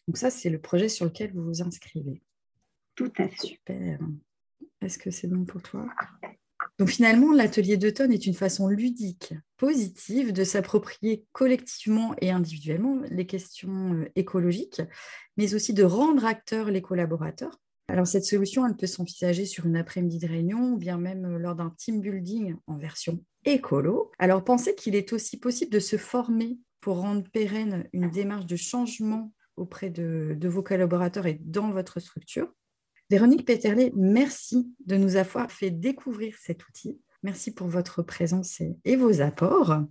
Donc, 0.08 0.18
ça, 0.18 0.30
c'est 0.30 0.50
le 0.50 0.60
projet 0.60 0.90
sur 0.90 1.06
lequel 1.06 1.32
vous 1.34 1.44
vous 1.44 1.62
inscrivez. 1.62 2.22
Tout 2.96 3.12
à 3.18 3.28
fait. 3.28 3.48
Super. 3.48 4.00
Est-ce 4.82 4.98
que 4.98 5.12
c'est 5.12 5.28
bon 5.28 5.46
pour 5.46 5.62
toi? 5.62 5.88
Donc 6.80 6.90
finalement, 6.90 7.32
l'atelier 7.32 7.78
d'automne 7.78 8.12
est 8.12 8.26
une 8.26 8.34
façon 8.34 8.68
ludique, 8.68 9.34
positive 9.58 10.34
de 10.34 10.44
s'approprier 10.44 11.26
collectivement 11.32 12.16
et 12.22 12.32
individuellement 12.32 13.02
les 13.10 13.28
questions 13.28 13.94
euh, 13.94 14.10
écologiques, 14.16 14.82
mais 15.38 15.54
aussi 15.54 15.74
de 15.74 15.84
rendre 15.84 16.26
acteurs 16.26 16.72
les 16.72 16.82
collaborateurs 16.82 17.61
alors 17.92 18.08
cette 18.08 18.24
solution, 18.24 18.66
elle 18.66 18.78
peut 18.78 18.88
s'envisager 18.88 19.46
sur 19.46 19.66
une 19.66 19.76
après-midi 19.76 20.18
de 20.18 20.28
réunion 20.28 20.74
ou 20.74 20.78
bien 20.78 20.98
même 20.98 21.26
euh, 21.26 21.38
lors 21.38 21.56
d'un 21.56 21.72
team 21.78 22.00
building 22.00 22.56
en 22.66 22.78
version 22.78 23.20
écolo. 23.44 24.12
Alors 24.18 24.46
pensez 24.46 24.76
qu'il 24.76 24.96
est 24.96 25.12
aussi 25.12 25.38
possible 25.38 25.72
de 25.72 25.80
se 25.80 25.98
former 25.98 26.58
pour 26.80 27.02
rendre 27.02 27.30
pérenne 27.30 27.90
une 27.92 28.10
démarche 28.10 28.46
de 28.46 28.56
changement 28.56 29.34
auprès 29.58 29.90
de, 29.90 30.38
vos 30.48 30.64
collaborateurs 30.64 31.28
et 31.28 31.40
dans 31.44 31.70
votre 31.70 32.00
structure. 32.00 32.54
Véronique 33.10 33.46
Peterlet, 33.46 33.92
merci 33.94 34.74
de 34.86 34.96
nous 34.96 35.18
avoir 35.18 35.52
fait 35.52 35.70
découvrir 35.70 36.38
cet 36.40 36.66
outil. 36.70 36.98
Merci 37.24 37.54
pour 37.54 37.68
votre 37.68 38.02
présence 38.04 38.62
et, 38.86 38.96
vos 38.96 39.20
apports. 39.20 39.82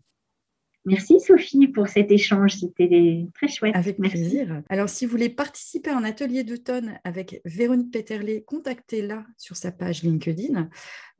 Merci 0.90 1.20
Sophie 1.20 1.68
pour 1.68 1.86
cet 1.86 2.10
échange, 2.10 2.56
c'était 2.56 3.24
très 3.32 3.46
chouette. 3.46 3.76
Avec 3.76 3.96
plaisir. 3.98 4.60
Alors 4.68 4.88
si 4.88 5.06
vous 5.06 5.12
voulez 5.12 5.28
participer 5.28 5.90
à 5.90 5.96
un 5.96 6.02
atelier 6.02 6.42
d'automne 6.42 6.98
avec 7.04 7.40
Véronique 7.44 7.92
Peterlet, 7.92 8.42
contactez-la 8.42 9.24
sur 9.38 9.56
sa 9.56 9.70
page 9.70 10.02
LinkedIn. 10.02 10.68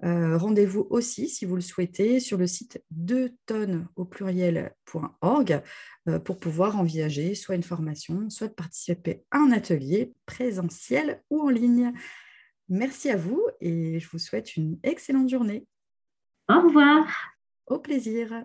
Euh, 0.03 0.37
rendez-vous 0.37 0.89
aussi, 0.91 1.29
si 1.29 1.45
vous 1.45 1.55
le 1.55 1.61
souhaitez, 1.61 2.19
sur 2.19 2.37
le 2.37 2.49
site 2.49 2.83
2 2.91 3.31
tonnes 3.47 3.87
au 3.95 4.05
pluriel.org 4.05 5.63
euh, 6.09 6.19
pour 6.19 6.41
pouvoir 6.41 6.77
envisager 6.77 7.37
soit 7.37 7.55
une 7.55 7.63
formation, 7.63 8.29
soit 8.29 8.49
de 8.49 8.55
participer 8.55 9.23
à 9.31 9.39
un 9.39 9.53
atelier 9.53 10.15
présentiel 10.27 11.23
ou 11.31 11.43
en 11.43 11.49
ligne. 11.49 11.93
Merci 12.69 13.09
à 13.09 13.17
vous 13.17 13.41
et 13.61 14.01
je 14.01 14.09
vous 14.11 14.19
souhaite 14.19 14.57
une 14.57 14.81
excellente 14.83 15.29
journée. 15.29 15.65
Au 16.49 16.61
revoir. 16.61 17.07
Au 17.69 17.79
plaisir. 17.79 18.45